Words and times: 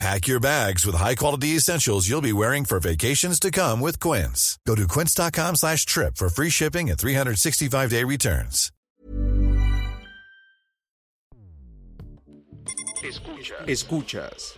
Pack 0.00 0.26
your 0.26 0.40
bags 0.40 0.84
with 0.84 0.96
high-quality 0.96 1.48
essentials 1.56 2.08
you'll 2.08 2.20
be 2.20 2.32
wearing 2.32 2.64
for 2.64 2.80
vacations 2.80 3.38
to 3.40 3.50
come 3.50 3.80
with 3.80 4.00
Quince. 4.00 4.58
Go 4.66 4.74
to 4.74 4.86
quince.com 4.88 5.56
slash 5.56 5.86
trip 5.86 6.16
for 6.16 6.28
free 6.28 6.50
shipping 6.50 6.90
and 6.90 6.98
365-day 6.98 8.04
returns. 8.04 8.70
Escuchas. 13.04 13.68
Escuchas. 13.68 14.54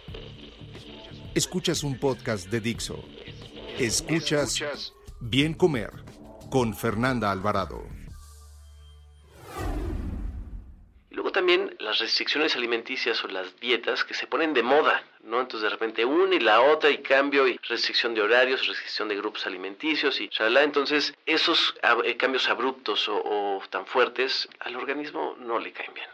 Escuchas 1.35 1.83
un 1.85 1.99
podcast 1.99 2.49
de 2.49 2.61
Dixo. 2.61 3.05
Escuchas 3.79 4.93
Bien 5.21 5.53
Comer 5.53 5.91
con 6.51 6.73
Fernanda 6.73 7.31
Alvarado. 7.31 7.96
Luego 11.17 11.33
también 11.33 11.75
las 11.79 11.99
restricciones 11.99 12.57
alimenticias 12.57 13.25
o 13.25 13.29
las 13.29 13.59
dietas 13.59 14.05
que 14.05 14.13
se 14.13 14.27
ponen 14.27 14.53
de 14.53 14.63
moda, 14.63 15.03
¿no? 15.25 15.41
Entonces 15.41 15.63
de 15.63 15.71
repente 15.71 16.05
una 16.05 16.35
y 16.35 16.41
la 16.41 16.61
otra 16.61 16.91
y 16.91 16.99
cambio 16.99 17.49
y 17.49 17.59
restricción 17.67 18.13
de 18.13 18.21
horarios, 18.21 18.67
restricción 18.67 19.09
de 19.09 19.17
grupos 19.17 19.47
alimenticios 19.47 20.21
y 20.21 20.29
shalala. 20.29 20.63
Entonces 20.63 21.15
esos 21.25 21.75
eh, 22.05 22.19
cambios 22.19 22.51
abruptos 22.51 23.09
o, 23.09 23.17
o 23.17 23.63
tan 23.71 23.87
fuertes 23.87 24.47
al 24.61 24.77
organismo 24.77 25.37
no 25.41 25.59
le 25.59 25.73
caen 25.73 25.95
bien. 25.95 26.07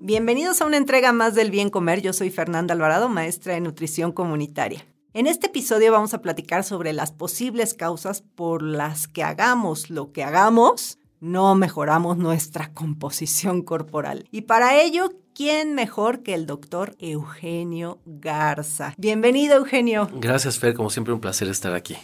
Bienvenidos 0.00 0.60
a 0.60 0.66
una 0.66 0.78
entrega 0.78 1.12
más 1.12 1.36
del 1.36 1.52
Bien 1.52 1.70
Comer. 1.70 2.02
Yo 2.02 2.12
soy 2.12 2.30
Fernanda 2.30 2.74
Alvarado, 2.74 3.08
maestra 3.08 3.54
de 3.54 3.60
nutrición 3.60 4.10
comunitaria. 4.10 4.84
En 5.16 5.28
este 5.28 5.46
episodio 5.46 5.92
vamos 5.92 6.12
a 6.12 6.22
platicar 6.22 6.64
sobre 6.64 6.92
las 6.92 7.12
posibles 7.12 7.74
causas 7.74 8.20
por 8.20 8.64
las 8.64 9.06
que 9.06 9.22
hagamos 9.22 9.88
lo 9.88 10.10
que 10.10 10.24
hagamos, 10.24 10.98
no 11.20 11.54
mejoramos 11.54 12.16
nuestra 12.16 12.74
composición 12.74 13.62
corporal. 13.62 14.26
Y 14.32 14.40
para 14.40 14.76
ello, 14.82 15.12
¿quién 15.32 15.76
mejor 15.76 16.24
que 16.24 16.34
el 16.34 16.46
doctor 16.46 16.96
Eugenio 16.98 18.00
Garza? 18.04 18.92
Bienvenido, 18.98 19.54
Eugenio. 19.54 20.10
Gracias, 20.14 20.58
Fer. 20.58 20.74
Como 20.74 20.90
siempre, 20.90 21.14
un 21.14 21.20
placer 21.20 21.46
estar 21.46 21.74
aquí. 21.74 21.96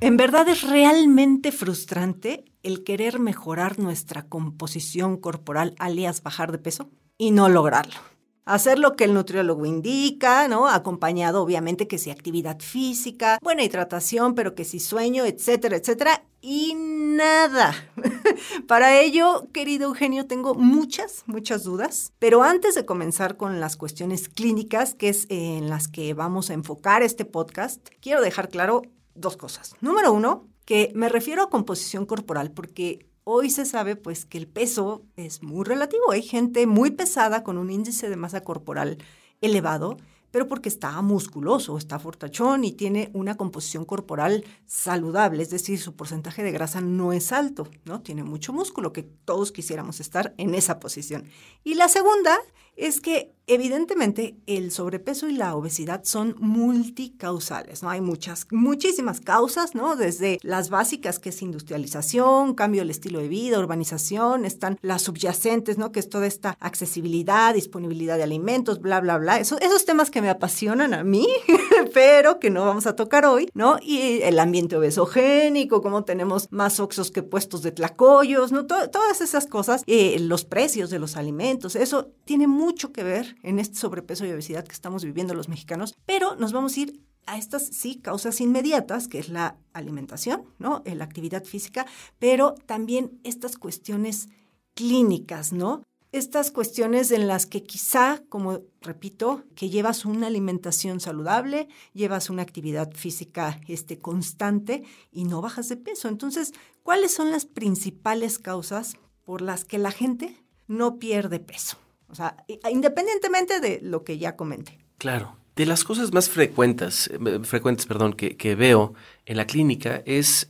En 0.00 0.16
verdad 0.16 0.48
es 0.48 0.62
realmente 0.62 1.52
frustrante 1.52 2.44
el 2.64 2.82
querer 2.82 3.20
mejorar 3.20 3.78
nuestra 3.78 4.26
composición 4.26 5.18
corporal, 5.18 5.76
alias 5.78 6.20
bajar 6.20 6.50
de 6.50 6.58
peso, 6.58 6.90
y 7.16 7.30
no 7.30 7.48
lograrlo. 7.48 8.13
Hacer 8.44 8.78
lo 8.78 8.94
que 8.94 9.04
el 9.04 9.14
nutriólogo 9.14 9.64
indica, 9.64 10.48
¿no? 10.48 10.68
Acompañado, 10.68 11.42
obviamente, 11.42 11.88
que 11.88 11.96
si 11.96 12.10
actividad 12.10 12.60
física, 12.60 13.38
buena 13.42 13.64
hidratación, 13.64 14.34
pero 14.34 14.54
que 14.54 14.64
si 14.64 14.80
sueño, 14.80 15.24
etcétera, 15.24 15.76
etcétera. 15.76 16.24
Y 16.42 16.74
nada. 16.74 17.74
Para 18.68 19.00
ello, 19.00 19.48
querido 19.52 19.88
Eugenio, 19.88 20.26
tengo 20.26 20.54
muchas, 20.54 21.22
muchas 21.26 21.64
dudas. 21.64 22.12
Pero 22.18 22.42
antes 22.42 22.74
de 22.74 22.84
comenzar 22.84 23.38
con 23.38 23.60
las 23.60 23.76
cuestiones 23.76 24.28
clínicas, 24.28 24.94
que 24.94 25.08
es 25.08 25.26
en 25.30 25.70
las 25.70 25.88
que 25.88 26.12
vamos 26.12 26.50
a 26.50 26.54
enfocar 26.54 27.02
este 27.02 27.24
podcast, 27.24 27.88
quiero 28.02 28.20
dejar 28.20 28.50
claro 28.50 28.82
dos 29.14 29.38
cosas. 29.38 29.74
Número 29.80 30.12
uno, 30.12 30.48
que 30.66 30.92
me 30.94 31.08
refiero 31.08 31.42
a 31.42 31.50
composición 31.50 32.04
corporal 32.04 32.50
porque 32.50 33.06
hoy 33.24 33.50
se 33.50 33.64
sabe 33.64 33.96
pues 33.96 34.24
que 34.24 34.38
el 34.38 34.46
peso 34.46 35.02
es 35.16 35.42
muy 35.42 35.64
relativo. 35.64 36.10
Hay 36.10 36.22
gente 36.22 36.66
muy 36.66 36.90
pesada 36.90 37.42
con 37.42 37.58
un 37.58 37.70
índice 37.70 38.08
de 38.08 38.16
masa 38.16 38.42
corporal 38.42 38.98
elevado, 39.40 39.96
pero 40.30 40.48
porque 40.48 40.68
está 40.68 41.00
musculoso, 41.00 41.78
está 41.78 41.98
fortachón 41.98 42.64
y 42.64 42.72
tiene 42.72 43.10
una 43.12 43.36
composición 43.36 43.84
corporal 43.84 44.44
saludable, 44.66 45.42
es 45.42 45.50
decir, 45.50 45.78
su 45.78 45.94
porcentaje 45.94 46.42
de 46.42 46.50
grasa 46.50 46.80
no 46.80 47.12
es 47.12 47.30
alto, 47.30 47.68
¿no? 47.84 48.00
Tiene 48.00 48.24
mucho 48.24 48.52
músculo, 48.52 48.92
que 48.92 49.04
todos 49.04 49.52
quisiéramos 49.52 50.00
estar 50.00 50.34
en 50.36 50.54
esa 50.54 50.80
posición. 50.80 51.24
Y 51.62 51.74
la 51.74 51.88
segunda 51.88 52.36
es 52.76 53.00
que 53.00 53.32
evidentemente 53.46 54.36
el 54.46 54.70
sobrepeso 54.70 55.28
y 55.28 55.32
la 55.32 55.54
obesidad 55.54 56.00
son 56.04 56.34
multicausales, 56.38 57.82
¿no? 57.82 57.90
Hay 57.90 58.00
muchas, 58.00 58.46
muchísimas 58.50 59.20
causas, 59.20 59.74
¿no? 59.74 59.96
Desde 59.96 60.38
las 60.42 60.70
básicas, 60.70 61.18
que 61.18 61.28
es 61.28 61.42
industrialización, 61.42 62.54
cambio 62.54 62.80
del 62.80 62.90
estilo 62.90 63.18
de 63.20 63.28
vida, 63.28 63.58
urbanización, 63.58 64.46
están 64.46 64.78
las 64.80 65.02
subyacentes, 65.02 65.76
¿no? 65.76 65.92
Que 65.92 66.00
es 66.00 66.08
toda 66.08 66.26
esta 66.26 66.56
accesibilidad, 66.60 67.52
disponibilidad 67.52 68.16
de 68.16 68.22
alimentos, 68.22 68.80
bla, 68.80 69.00
bla, 69.00 69.18
bla. 69.18 69.38
Eso, 69.38 69.58
esos 69.60 69.84
temas 69.84 70.10
que 70.10 70.22
me 70.22 70.30
apasionan 70.30 70.94
a 70.94 71.04
mí, 71.04 71.26
pero 71.92 72.40
que 72.40 72.48
no 72.50 72.64
vamos 72.64 72.86
a 72.86 72.96
tocar 72.96 73.26
hoy, 73.26 73.50
¿no? 73.54 73.78
Y 73.82 74.22
el 74.22 74.38
ambiente 74.38 74.76
obesogénico, 74.76 75.82
cómo 75.82 76.04
tenemos 76.04 76.48
más 76.50 76.80
oxos 76.80 77.10
que 77.10 77.22
puestos 77.22 77.62
de 77.62 77.72
tlacoyos, 77.72 78.52
¿no? 78.52 78.66
To- 78.66 78.88
todas 78.90 79.20
esas 79.20 79.46
cosas, 79.46 79.82
eh, 79.86 80.16
los 80.20 80.44
precios 80.46 80.88
de 80.90 80.98
los 80.98 81.16
alimentos, 81.16 81.76
eso 81.76 82.10
tiene 82.24 82.46
mucho 82.64 82.92
que 82.92 83.04
ver 83.04 83.36
en 83.42 83.58
este 83.58 83.76
sobrepeso 83.76 84.24
y 84.24 84.32
obesidad 84.32 84.64
que 84.64 84.72
estamos 84.72 85.04
viviendo 85.04 85.34
los 85.34 85.48
mexicanos, 85.48 85.94
pero 86.06 86.34
nos 86.36 86.52
vamos 86.52 86.76
a 86.76 86.80
ir 86.80 87.00
a 87.26 87.38
estas, 87.38 87.66
sí, 87.66 87.96
causas 87.96 88.40
inmediatas, 88.40 89.08
que 89.08 89.18
es 89.18 89.28
la 89.28 89.56
alimentación, 89.72 90.44
¿no? 90.58 90.82
La 90.84 91.04
actividad 91.04 91.44
física, 91.44 91.86
pero 92.18 92.54
también 92.66 93.20
estas 93.22 93.56
cuestiones 93.56 94.28
clínicas, 94.74 95.52
¿no? 95.52 95.82
Estas 96.12 96.52
cuestiones 96.52 97.10
en 97.10 97.26
las 97.26 97.44
que 97.44 97.64
quizá, 97.64 98.22
como 98.28 98.60
repito, 98.80 99.44
que 99.56 99.68
llevas 99.68 100.04
una 100.04 100.28
alimentación 100.28 101.00
saludable, 101.00 101.68
llevas 101.92 102.30
una 102.30 102.42
actividad 102.42 102.92
física 102.92 103.60
este, 103.66 103.98
constante 103.98 104.84
y 105.10 105.24
no 105.24 105.40
bajas 105.40 105.68
de 105.68 105.76
peso. 105.76 106.08
Entonces, 106.08 106.52
¿cuáles 106.84 107.12
son 107.12 107.32
las 107.32 107.46
principales 107.46 108.38
causas 108.38 108.96
por 109.24 109.40
las 109.40 109.64
que 109.64 109.78
la 109.78 109.90
gente 109.90 110.40
no 110.68 110.98
pierde 110.98 111.40
peso? 111.40 111.78
O 112.14 112.16
sea, 112.16 112.36
independientemente 112.70 113.58
de 113.58 113.80
lo 113.82 114.04
que 114.04 114.18
ya 114.18 114.36
comenté. 114.36 114.78
Claro. 114.98 115.36
De 115.56 115.66
las 115.66 115.82
cosas 115.82 116.12
más 116.12 116.30
frecuentes, 116.30 117.10
eh, 117.12 117.40
frecuentes 117.42 117.86
perdón, 117.86 118.12
que, 118.12 118.36
que 118.36 118.54
veo 118.54 118.94
en 119.26 119.36
la 119.36 119.48
clínica 119.48 120.00
es 120.06 120.48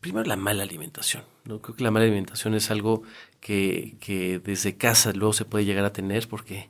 primero 0.00 0.26
la 0.26 0.36
mala 0.36 0.64
alimentación. 0.64 1.24
¿no? 1.46 1.62
Creo 1.62 1.76
que 1.76 1.82
la 1.82 1.90
mala 1.90 2.04
alimentación 2.04 2.54
es 2.54 2.70
algo 2.70 3.04
que, 3.40 3.96
que 4.00 4.38
desde 4.38 4.76
casa 4.76 5.14
luego 5.14 5.32
se 5.32 5.46
puede 5.46 5.64
llegar 5.64 5.86
a 5.86 5.94
tener 5.94 6.28
porque 6.28 6.68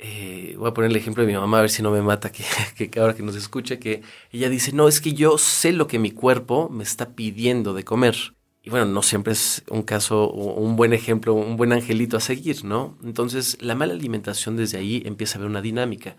eh, 0.00 0.56
voy 0.58 0.68
a 0.68 0.74
poner 0.74 0.90
el 0.90 0.96
ejemplo 0.96 1.22
de 1.24 1.32
mi 1.32 1.38
mamá 1.38 1.58
a 1.58 1.60
ver 1.60 1.70
si 1.70 1.80
no 1.80 1.92
me 1.92 2.02
mata 2.02 2.32
que, 2.32 2.44
que 2.90 2.98
ahora 2.98 3.14
que 3.14 3.22
nos 3.22 3.36
escuche 3.36 3.78
que 3.78 4.02
ella 4.32 4.48
dice 4.48 4.72
no 4.72 4.88
es 4.88 5.00
que 5.00 5.12
yo 5.12 5.38
sé 5.38 5.72
lo 5.72 5.86
que 5.86 6.00
mi 6.00 6.10
cuerpo 6.10 6.68
me 6.70 6.82
está 6.82 7.10
pidiendo 7.14 7.72
de 7.72 7.84
comer 7.84 8.34
y 8.66 8.70
bueno, 8.70 8.84
no 8.86 9.00
siempre 9.00 9.32
es 9.32 9.62
un 9.70 9.84
caso 9.84 10.28
un 10.28 10.74
buen 10.74 10.92
ejemplo, 10.92 11.34
un 11.34 11.56
buen 11.56 11.72
angelito 11.72 12.16
a 12.16 12.20
seguir, 12.20 12.64
¿no? 12.64 12.98
Entonces, 13.04 13.56
la 13.60 13.76
mala 13.76 13.94
alimentación 13.94 14.56
desde 14.56 14.76
ahí 14.76 15.04
empieza 15.06 15.36
a 15.36 15.38
haber 15.38 15.50
una 15.50 15.62
dinámica. 15.62 16.16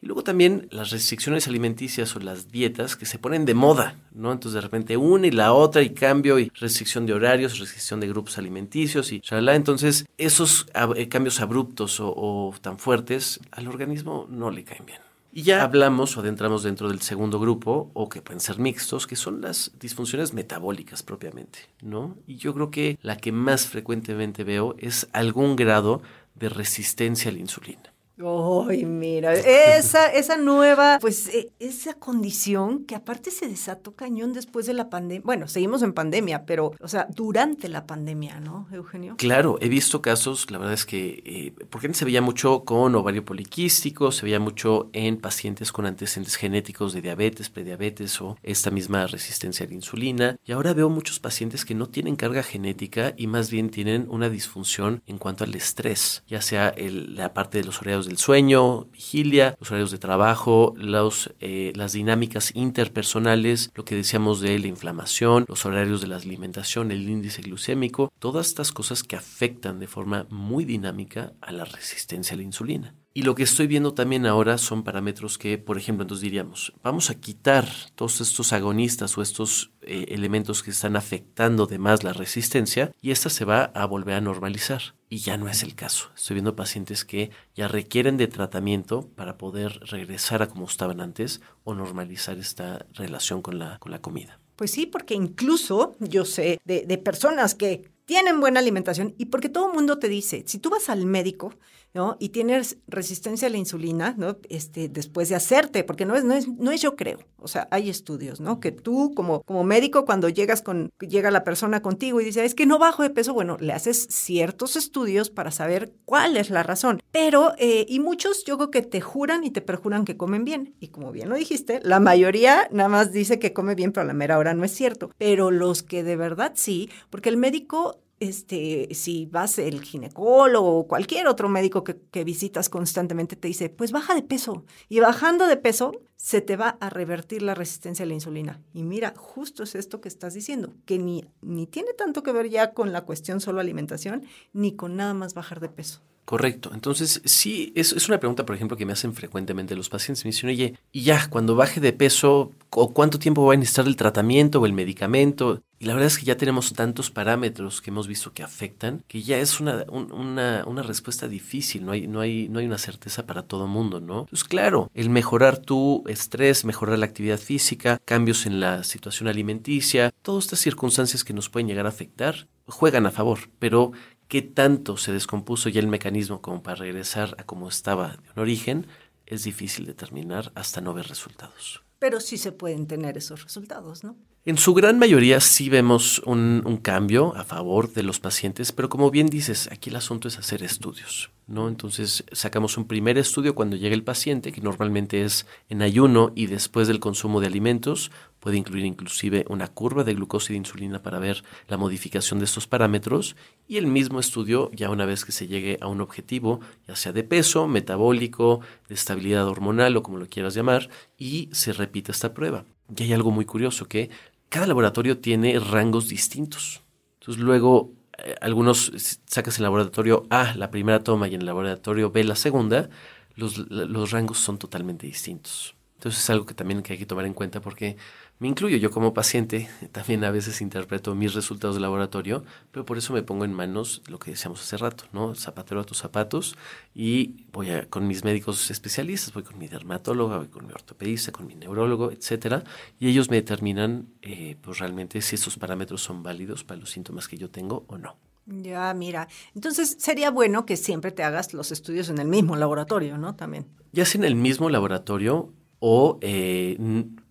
Y 0.00 0.06
luego 0.06 0.24
también 0.24 0.68
las 0.70 0.88
restricciones 0.88 1.48
alimenticias 1.48 2.16
o 2.16 2.20
las 2.20 2.50
dietas 2.50 2.96
que 2.96 3.04
se 3.04 3.18
ponen 3.18 3.44
de 3.44 3.52
moda, 3.52 3.98
¿no? 4.12 4.32
Entonces 4.32 4.54
de 4.54 4.62
repente 4.62 4.96
una 4.96 5.26
y 5.26 5.32
la 5.32 5.52
otra 5.52 5.82
y 5.82 5.90
cambio 5.90 6.38
y 6.38 6.50
restricción 6.54 7.04
de 7.04 7.12
horarios, 7.12 7.58
restricción 7.58 8.00
de 8.00 8.08
grupos 8.08 8.38
alimenticios 8.38 9.12
y 9.12 9.20
shalala. 9.20 9.54
Entonces 9.54 10.06
esos 10.16 10.66
eh, 10.96 11.08
cambios 11.10 11.42
abruptos 11.42 11.98
o 12.00 12.54
tan 12.62 12.78
fuertes 12.78 13.38
al 13.50 13.68
organismo 13.68 14.26
no 14.30 14.50
le 14.50 14.64
caen 14.64 14.86
bien. 14.86 15.09
Y 15.32 15.42
ya 15.42 15.62
hablamos 15.62 16.16
o 16.16 16.20
adentramos 16.20 16.64
dentro 16.64 16.88
del 16.88 17.00
segundo 17.00 17.38
grupo, 17.38 17.90
o 17.94 18.08
que 18.08 18.20
pueden 18.20 18.40
ser 18.40 18.58
mixtos, 18.58 19.06
que 19.06 19.14
son 19.14 19.40
las 19.40 19.70
disfunciones 19.78 20.34
metabólicas 20.34 21.04
propiamente, 21.04 21.60
¿no? 21.82 22.16
Y 22.26 22.36
yo 22.36 22.52
creo 22.52 22.70
que 22.70 22.98
la 23.02 23.16
que 23.16 23.30
más 23.30 23.66
frecuentemente 23.66 24.42
veo 24.42 24.74
es 24.78 25.08
algún 25.12 25.54
grado 25.54 26.02
de 26.34 26.48
resistencia 26.48 27.30
a 27.30 27.34
la 27.34 27.40
insulina. 27.40 27.92
Ay, 28.22 28.84
mira, 28.84 29.34
esa, 29.34 30.06
esa 30.08 30.36
nueva, 30.36 30.98
pues 31.00 31.28
eh, 31.28 31.50
esa 31.58 31.94
condición 31.94 32.84
que 32.84 32.94
aparte 32.94 33.30
se 33.30 33.48
desató 33.48 33.92
cañón 33.94 34.32
después 34.32 34.66
de 34.66 34.74
la 34.74 34.90
pandemia. 34.90 35.22
Bueno, 35.24 35.48
seguimos 35.48 35.82
en 35.82 35.92
pandemia, 35.92 36.44
pero, 36.44 36.72
o 36.80 36.88
sea, 36.88 37.06
durante 37.14 37.68
la 37.68 37.86
pandemia, 37.86 38.40
¿no, 38.40 38.66
Eugenio? 38.72 39.14
Claro, 39.16 39.58
he 39.60 39.68
visto 39.68 40.02
casos, 40.02 40.50
la 40.50 40.58
verdad 40.58 40.74
es 40.74 40.86
que, 40.86 41.22
eh, 41.24 41.54
porque 41.70 41.92
se 41.94 42.04
veía 42.04 42.22
mucho 42.22 42.64
con 42.64 42.94
ovario 42.94 43.24
poliquístico, 43.24 44.12
se 44.12 44.24
veía 44.24 44.40
mucho 44.40 44.90
en 44.92 45.18
pacientes 45.18 45.72
con 45.72 45.86
antecedentes 45.86 46.36
genéticos 46.36 46.92
de 46.92 47.02
diabetes, 47.02 47.50
prediabetes 47.50 48.20
o 48.20 48.36
esta 48.42 48.70
misma 48.70 49.06
resistencia 49.06 49.66
a 49.66 49.68
la 49.68 49.74
insulina. 49.74 50.36
Y 50.44 50.52
ahora 50.52 50.74
veo 50.74 50.88
muchos 50.88 51.18
pacientes 51.20 51.64
que 51.64 51.74
no 51.74 51.88
tienen 51.88 52.16
carga 52.16 52.42
genética 52.42 53.14
y 53.16 53.26
más 53.26 53.50
bien 53.50 53.70
tienen 53.70 54.06
una 54.10 54.28
disfunción 54.28 55.02
en 55.06 55.18
cuanto 55.18 55.44
al 55.44 55.54
estrés, 55.54 56.22
ya 56.26 56.42
sea 56.42 56.74
la 56.76 57.32
parte 57.34 57.58
de 57.58 57.64
los 57.64 57.80
horarios 57.80 58.09
del 58.10 58.18
sueño, 58.18 58.86
vigilia, 58.86 59.56
los 59.60 59.70
horarios 59.70 59.92
de 59.92 59.98
trabajo, 59.98 60.74
los, 60.76 61.32
eh, 61.38 61.72
las 61.76 61.92
dinámicas 61.92 62.50
interpersonales, 62.56 63.70
lo 63.76 63.84
que 63.84 63.94
decíamos 63.94 64.40
de 64.40 64.58
la 64.58 64.66
inflamación, 64.66 65.44
los 65.46 65.64
horarios 65.64 66.00
de 66.00 66.08
la 66.08 66.16
alimentación, 66.16 66.90
el 66.90 67.08
índice 67.08 67.40
glucémico, 67.40 68.12
todas 68.18 68.48
estas 68.48 68.72
cosas 68.72 69.04
que 69.04 69.14
afectan 69.14 69.78
de 69.78 69.86
forma 69.86 70.26
muy 70.28 70.64
dinámica 70.64 71.34
a 71.40 71.52
la 71.52 71.64
resistencia 71.64 72.34
a 72.34 72.38
la 72.38 72.42
insulina. 72.42 72.94
Y 73.12 73.22
lo 73.22 73.34
que 73.34 73.42
estoy 73.42 73.66
viendo 73.66 73.92
también 73.92 74.24
ahora 74.24 74.56
son 74.56 74.84
parámetros 74.84 75.36
que, 75.36 75.58
por 75.58 75.76
ejemplo, 75.76 76.02
entonces 76.02 76.22
diríamos, 76.22 76.72
vamos 76.84 77.10
a 77.10 77.16
quitar 77.16 77.68
todos 77.96 78.20
estos 78.20 78.52
agonistas 78.52 79.18
o 79.18 79.22
estos 79.22 79.72
eh, 79.82 80.06
elementos 80.10 80.62
que 80.62 80.70
están 80.70 80.94
afectando 80.94 81.66
de 81.66 81.78
más 81.78 82.04
la 82.04 82.12
resistencia 82.12 82.92
y 83.02 83.10
esta 83.10 83.28
se 83.28 83.44
va 83.44 83.64
a 83.64 83.84
volver 83.86 84.14
a 84.14 84.20
normalizar. 84.20 84.94
Y 85.08 85.18
ya 85.18 85.36
no 85.36 85.48
es 85.48 85.64
el 85.64 85.74
caso. 85.74 86.10
Estoy 86.14 86.34
viendo 86.34 86.54
pacientes 86.54 87.04
que 87.04 87.32
ya 87.56 87.66
requieren 87.66 88.16
de 88.16 88.28
tratamiento 88.28 89.08
para 89.16 89.38
poder 89.38 89.80
regresar 89.86 90.42
a 90.42 90.48
como 90.48 90.66
estaban 90.66 91.00
antes 91.00 91.40
o 91.64 91.74
normalizar 91.74 92.38
esta 92.38 92.86
relación 92.94 93.42
con 93.42 93.58
la, 93.58 93.78
con 93.80 93.90
la 93.90 94.00
comida. 94.00 94.38
Pues 94.54 94.70
sí, 94.70 94.86
porque 94.86 95.14
incluso 95.14 95.96
yo 95.98 96.24
sé 96.24 96.60
de, 96.64 96.84
de 96.86 96.98
personas 96.98 97.56
que 97.56 97.90
tienen 98.04 98.40
buena 98.40 98.60
alimentación 98.60 99.14
y 99.18 99.26
porque 99.26 99.48
todo 99.48 99.68
el 99.68 99.74
mundo 99.74 99.98
te 99.98 100.08
dice, 100.08 100.44
si 100.46 100.58
tú 100.58 100.70
vas 100.70 100.88
al 100.88 101.06
médico, 101.06 101.54
¿no? 101.94 102.16
Y 102.20 102.30
tienes 102.30 102.78
resistencia 102.86 103.48
a 103.48 103.50
la 103.50 103.58
insulina, 103.58 104.14
¿no? 104.16 104.36
Este, 104.48 104.88
después 104.88 105.28
de 105.28 105.34
hacerte, 105.34 105.84
porque 105.84 106.04
no 106.04 106.14
es, 106.14 106.24
no 106.24 106.34
es, 106.34 106.48
no 106.48 106.70
es 106.70 106.80
yo 106.80 106.96
creo. 106.96 107.18
O 107.38 107.48
sea, 107.48 107.68
hay 107.70 107.88
estudios, 107.88 108.40
¿no? 108.40 108.60
Que 108.60 108.72
tú 108.72 109.12
como, 109.14 109.42
como 109.42 109.64
médico, 109.64 110.04
cuando 110.04 110.28
llegas 110.28 110.62
con, 110.62 110.90
llega 111.00 111.30
la 111.30 111.44
persona 111.44 111.82
contigo 111.82 112.20
y 112.20 112.24
dice, 112.24 112.44
es 112.44 112.54
que 112.54 112.66
no 112.66 112.78
bajo 112.78 113.02
de 113.02 113.10
peso, 113.10 113.34
bueno, 113.34 113.56
le 113.60 113.72
haces 113.72 114.06
ciertos 114.10 114.76
estudios 114.76 115.30
para 115.30 115.50
saber 115.50 115.92
cuál 116.04 116.36
es 116.36 116.50
la 116.50 116.62
razón. 116.62 117.02
Pero, 117.10 117.54
eh, 117.58 117.86
y 117.88 118.00
muchos 118.00 118.44
yo 118.44 118.56
creo 118.56 118.70
que 118.70 118.82
te 118.82 119.00
juran 119.00 119.44
y 119.44 119.50
te 119.50 119.60
perjuran 119.60 120.04
que 120.04 120.16
comen 120.16 120.44
bien. 120.44 120.74
Y 120.80 120.88
como 120.88 121.12
bien 121.12 121.28
lo 121.28 121.36
dijiste, 121.36 121.80
la 121.82 122.00
mayoría 122.00 122.68
nada 122.70 122.88
más 122.88 123.12
dice 123.12 123.38
que 123.38 123.52
come 123.52 123.74
bien, 123.74 123.92
pero 123.92 124.02
a 124.02 124.06
la 124.06 124.14
mera 124.14 124.38
hora 124.38 124.54
no 124.54 124.64
es 124.64 124.72
cierto. 124.72 125.10
Pero 125.18 125.50
los 125.50 125.82
que 125.82 126.02
de 126.02 126.16
verdad 126.16 126.52
sí, 126.54 126.90
porque 127.10 127.28
el 127.28 127.36
médico 127.36 128.00
este, 128.20 128.88
si 128.92 129.26
vas 129.26 129.58
el 129.58 129.80
ginecólogo 129.80 130.78
o 130.78 130.86
cualquier 130.86 131.26
otro 131.26 131.48
médico 131.48 131.82
que, 131.82 131.96
que, 132.10 132.22
visitas 132.22 132.68
constantemente, 132.68 133.34
te 133.34 133.48
dice, 133.48 133.70
pues 133.70 133.92
baja 133.92 134.14
de 134.14 134.22
peso. 134.22 134.64
Y 134.88 135.00
bajando 135.00 135.46
de 135.46 135.56
peso, 135.56 135.92
se 136.16 136.42
te 136.42 136.56
va 136.56 136.76
a 136.80 136.90
revertir 136.90 137.40
la 137.40 137.54
resistencia 137.54 138.04
a 138.04 138.06
la 138.06 138.14
insulina. 138.14 138.60
Y 138.74 138.82
mira, 138.82 139.14
justo 139.16 139.62
es 139.62 139.74
esto 139.74 140.02
que 140.02 140.08
estás 140.08 140.34
diciendo, 140.34 140.74
que 140.84 140.98
ni, 140.98 141.24
ni 141.40 141.66
tiene 141.66 141.94
tanto 141.94 142.22
que 142.22 142.32
ver 142.32 142.50
ya 142.50 142.72
con 142.74 142.92
la 142.92 143.00
cuestión 143.00 143.40
solo 143.40 143.60
alimentación, 143.60 144.24
ni 144.52 144.76
con 144.76 144.96
nada 144.96 145.14
más 145.14 145.32
bajar 145.32 145.60
de 145.60 145.70
peso. 145.70 146.02
Correcto. 146.26 146.70
Entonces, 146.74 147.22
sí, 147.24 147.72
es, 147.74 147.92
es, 147.92 148.08
una 148.08 148.20
pregunta, 148.20 148.46
por 148.46 148.54
ejemplo, 148.54 148.76
que 148.76 148.86
me 148.86 148.92
hacen 148.92 149.14
frecuentemente 149.14 149.74
los 149.74 149.88
pacientes. 149.88 150.24
Me 150.24 150.30
dicen, 150.30 150.50
oye, 150.50 150.78
y 150.92 151.02
ya, 151.02 151.28
cuando 151.28 151.56
baje 151.56 151.80
de 151.80 151.92
peso, 151.92 152.52
¿o 152.68 152.92
cuánto 152.92 153.18
tiempo 153.18 153.44
va 153.44 153.54
a 153.54 153.56
necesitar 153.56 153.86
el 153.86 153.96
tratamiento 153.96 154.60
o 154.60 154.66
el 154.66 154.72
medicamento? 154.72 155.62
Y 155.82 155.86
la 155.86 155.94
verdad 155.94 156.08
es 156.08 156.18
que 156.18 156.26
ya 156.26 156.36
tenemos 156.36 156.74
tantos 156.74 157.10
parámetros 157.10 157.80
que 157.80 157.88
hemos 157.88 158.06
visto 158.06 158.34
que 158.34 158.42
afectan, 158.42 159.02
que 159.08 159.22
ya 159.22 159.38
es 159.38 159.60
una, 159.60 159.86
una, 159.88 160.82
respuesta 160.82 161.26
difícil, 161.26 161.86
no 161.86 161.92
hay, 161.92 162.06
no, 162.06 162.20
hay, 162.20 162.50
no 162.50 162.58
hay 162.58 162.66
una 162.66 162.76
certeza 162.76 163.24
para 163.24 163.44
todo 163.44 163.66
mundo, 163.66 163.98
¿no? 163.98 164.20
Entonces, 164.20 164.44
claro, 164.44 164.90
el 164.92 165.08
mejorar 165.08 165.56
tu 165.56 166.04
estrés, 166.06 166.66
mejorar 166.66 166.98
la 166.98 167.06
actividad 167.06 167.38
física, 167.38 167.98
cambios 168.04 168.44
en 168.44 168.60
la 168.60 168.84
situación 168.84 169.26
alimenticia, 169.26 170.12
todas 170.20 170.44
estas 170.44 170.58
circunstancias 170.58 171.24
que 171.24 171.32
nos 171.32 171.48
pueden 171.48 171.66
llegar 171.66 171.86
a 171.86 171.88
afectar, 171.88 172.46
juegan 172.66 173.06
a 173.06 173.10
favor, 173.10 173.48
pero 173.58 173.92
qué 174.28 174.42
tanto 174.42 174.98
se 174.98 175.12
descompuso 175.12 175.70
ya 175.70 175.80
el 175.80 175.86
mecanismo 175.86 176.42
como 176.42 176.62
para 176.62 176.76
regresar 176.76 177.34
a 177.38 177.44
como 177.44 177.70
estaba 177.70 178.18
de 178.18 178.30
un 178.36 178.42
origen, 178.42 178.86
es 179.24 179.44
difícil 179.44 179.86
determinar 179.86 180.52
hasta 180.54 180.82
no 180.82 180.92
ver 180.92 181.08
resultados. 181.08 181.82
Pero 182.00 182.18
sí 182.18 182.36
se 182.36 182.50
pueden 182.50 182.88
tener 182.88 183.16
esos 183.16 183.44
resultados, 183.44 184.02
¿no? 184.02 184.16
En 184.44 184.56
su 184.56 184.74
gran 184.74 184.98
mayoría 184.98 185.38
sí 185.38 185.68
vemos 185.68 186.20
un, 186.24 186.62
un, 186.64 186.78
cambio 186.78 187.36
a 187.36 187.44
favor 187.44 187.92
de 187.92 188.02
los 188.02 188.20
pacientes, 188.20 188.72
pero 188.72 188.88
como 188.88 189.10
bien 189.10 189.28
dices, 189.28 189.68
aquí 189.70 189.90
el 189.90 189.96
asunto 189.96 190.28
es 190.28 190.38
hacer 190.38 190.62
estudios, 190.62 191.30
Entonces 191.50 192.24
sacamos 192.30 192.78
un 192.78 192.86
primer 192.86 193.18
estudio 193.18 193.56
cuando 193.56 193.76
llega 193.76 193.94
el 193.94 194.04
paciente, 194.04 194.52
que 194.52 194.60
normalmente 194.60 195.24
es 195.24 195.46
en 195.68 195.82
ayuno 195.82 196.32
y 196.36 196.46
después 196.46 196.86
del 196.86 197.00
consumo 197.00 197.40
de 197.40 197.48
alimentos, 197.48 198.12
puede 198.38 198.56
incluir 198.56 198.84
inclusive 198.84 199.44
una 199.48 199.66
curva 199.66 200.04
de 200.04 200.14
glucosa 200.14 200.52
y 200.52 200.54
de 200.54 200.58
insulina 200.58 201.02
para 201.02 201.18
ver 201.18 201.42
la 201.66 201.76
modificación 201.76 202.38
de 202.38 202.44
estos 202.44 202.68
parámetros 202.68 203.34
y 203.66 203.78
el 203.78 203.88
mismo 203.88 204.20
estudio 204.20 204.70
ya 204.72 204.90
una 204.90 205.06
vez 205.06 205.24
que 205.24 205.32
se 205.32 205.48
llegue 205.48 205.76
a 205.80 205.88
un 205.88 206.00
objetivo, 206.00 206.60
ya 206.86 206.94
sea 206.94 207.12
de 207.12 207.24
peso, 207.24 207.66
metabólico, 207.66 208.60
de 208.88 208.94
estabilidad 208.94 209.48
hormonal 209.48 209.96
o 209.96 210.04
como 210.04 210.18
lo 210.18 210.28
quieras 210.28 210.54
llamar, 210.54 210.88
y 211.18 211.48
se 211.52 211.72
repite 211.72 212.12
esta 212.12 212.32
prueba. 212.32 212.64
Y 212.96 213.02
hay 213.02 213.12
algo 213.12 213.32
muy 213.32 213.44
curioso 213.44 213.86
que 213.86 214.08
cada 214.48 214.68
laboratorio 214.68 215.18
tiene 215.18 215.58
rangos 215.58 216.08
distintos. 216.08 216.82
Entonces 217.18 217.42
luego 217.42 217.92
algunos 218.40 218.92
sacas 219.26 219.56
en 219.56 219.60
el 219.60 219.64
laboratorio 219.64 220.26
A 220.30 220.54
la 220.54 220.70
primera 220.70 221.02
toma 221.02 221.28
y 221.28 221.34
en 221.34 221.40
el 221.40 221.46
laboratorio 221.46 222.10
B 222.10 222.24
la 222.24 222.36
segunda, 222.36 222.90
los, 223.34 223.58
los 223.58 224.10
rangos 224.10 224.38
son 224.38 224.58
totalmente 224.58 225.06
distintos. 225.06 225.74
Entonces 226.00 226.22
es 226.22 226.30
algo 226.30 226.46
que 226.46 226.54
también 226.54 226.82
hay 226.88 226.96
que 226.96 227.04
tomar 227.04 227.26
en 227.26 227.34
cuenta 227.34 227.60
porque 227.60 227.98
me 228.38 228.48
incluyo 228.48 228.78
yo 228.78 228.90
como 228.90 229.12
paciente, 229.12 229.68
también 229.92 230.24
a 230.24 230.30
veces 230.30 230.62
interpreto 230.62 231.14
mis 231.14 231.34
resultados 231.34 231.76
de 231.76 231.82
laboratorio, 231.82 232.42
pero 232.70 232.86
por 232.86 232.96
eso 232.96 233.12
me 233.12 233.22
pongo 233.22 233.44
en 233.44 233.52
manos 233.52 234.00
lo 234.06 234.18
que 234.18 234.30
decíamos 234.30 234.62
hace 234.62 234.78
rato, 234.78 235.04
¿no? 235.12 235.34
Zapatero 235.34 235.78
a 235.78 235.84
tus 235.84 235.98
zapatos 235.98 236.56
y 236.94 237.44
voy 237.52 237.68
a, 237.68 237.84
con 237.84 238.06
mis 238.08 238.24
médicos 238.24 238.70
especialistas, 238.70 239.34
voy 239.34 239.42
con 239.42 239.58
mi 239.58 239.68
dermatóloga, 239.68 240.38
voy 240.38 240.48
con 240.48 240.66
mi 240.66 240.72
ortopedista, 240.72 241.32
con 241.32 241.46
mi 241.46 241.54
neurólogo, 241.54 242.12
etcétera, 242.12 242.64
y 242.98 243.08
ellos 243.08 243.28
me 243.28 243.36
determinan 243.36 244.08
eh, 244.22 244.56
pues 244.62 244.78
realmente 244.78 245.20
si 245.20 245.34
estos 245.34 245.58
parámetros 245.58 246.02
son 246.02 246.22
válidos 246.22 246.64
para 246.64 246.80
los 246.80 246.88
síntomas 246.88 247.28
que 247.28 247.36
yo 247.36 247.50
tengo 247.50 247.84
o 247.88 247.98
no. 247.98 248.16
Ya, 248.46 248.94
mira. 248.94 249.28
Entonces 249.54 249.96
sería 250.00 250.30
bueno 250.30 250.64
que 250.64 250.78
siempre 250.78 251.12
te 251.12 251.24
hagas 251.24 251.52
los 251.52 251.70
estudios 251.72 252.08
en 252.08 252.16
el 252.16 252.26
mismo 252.26 252.56
laboratorio, 252.56 253.18
¿no? 253.18 253.36
También. 253.36 253.66
Ya 253.92 254.06
sea 254.06 254.20
en 254.20 254.24
el 254.24 254.34
mismo 254.34 254.70
laboratorio 254.70 255.52
o 255.80 256.18
eh, 256.20 256.76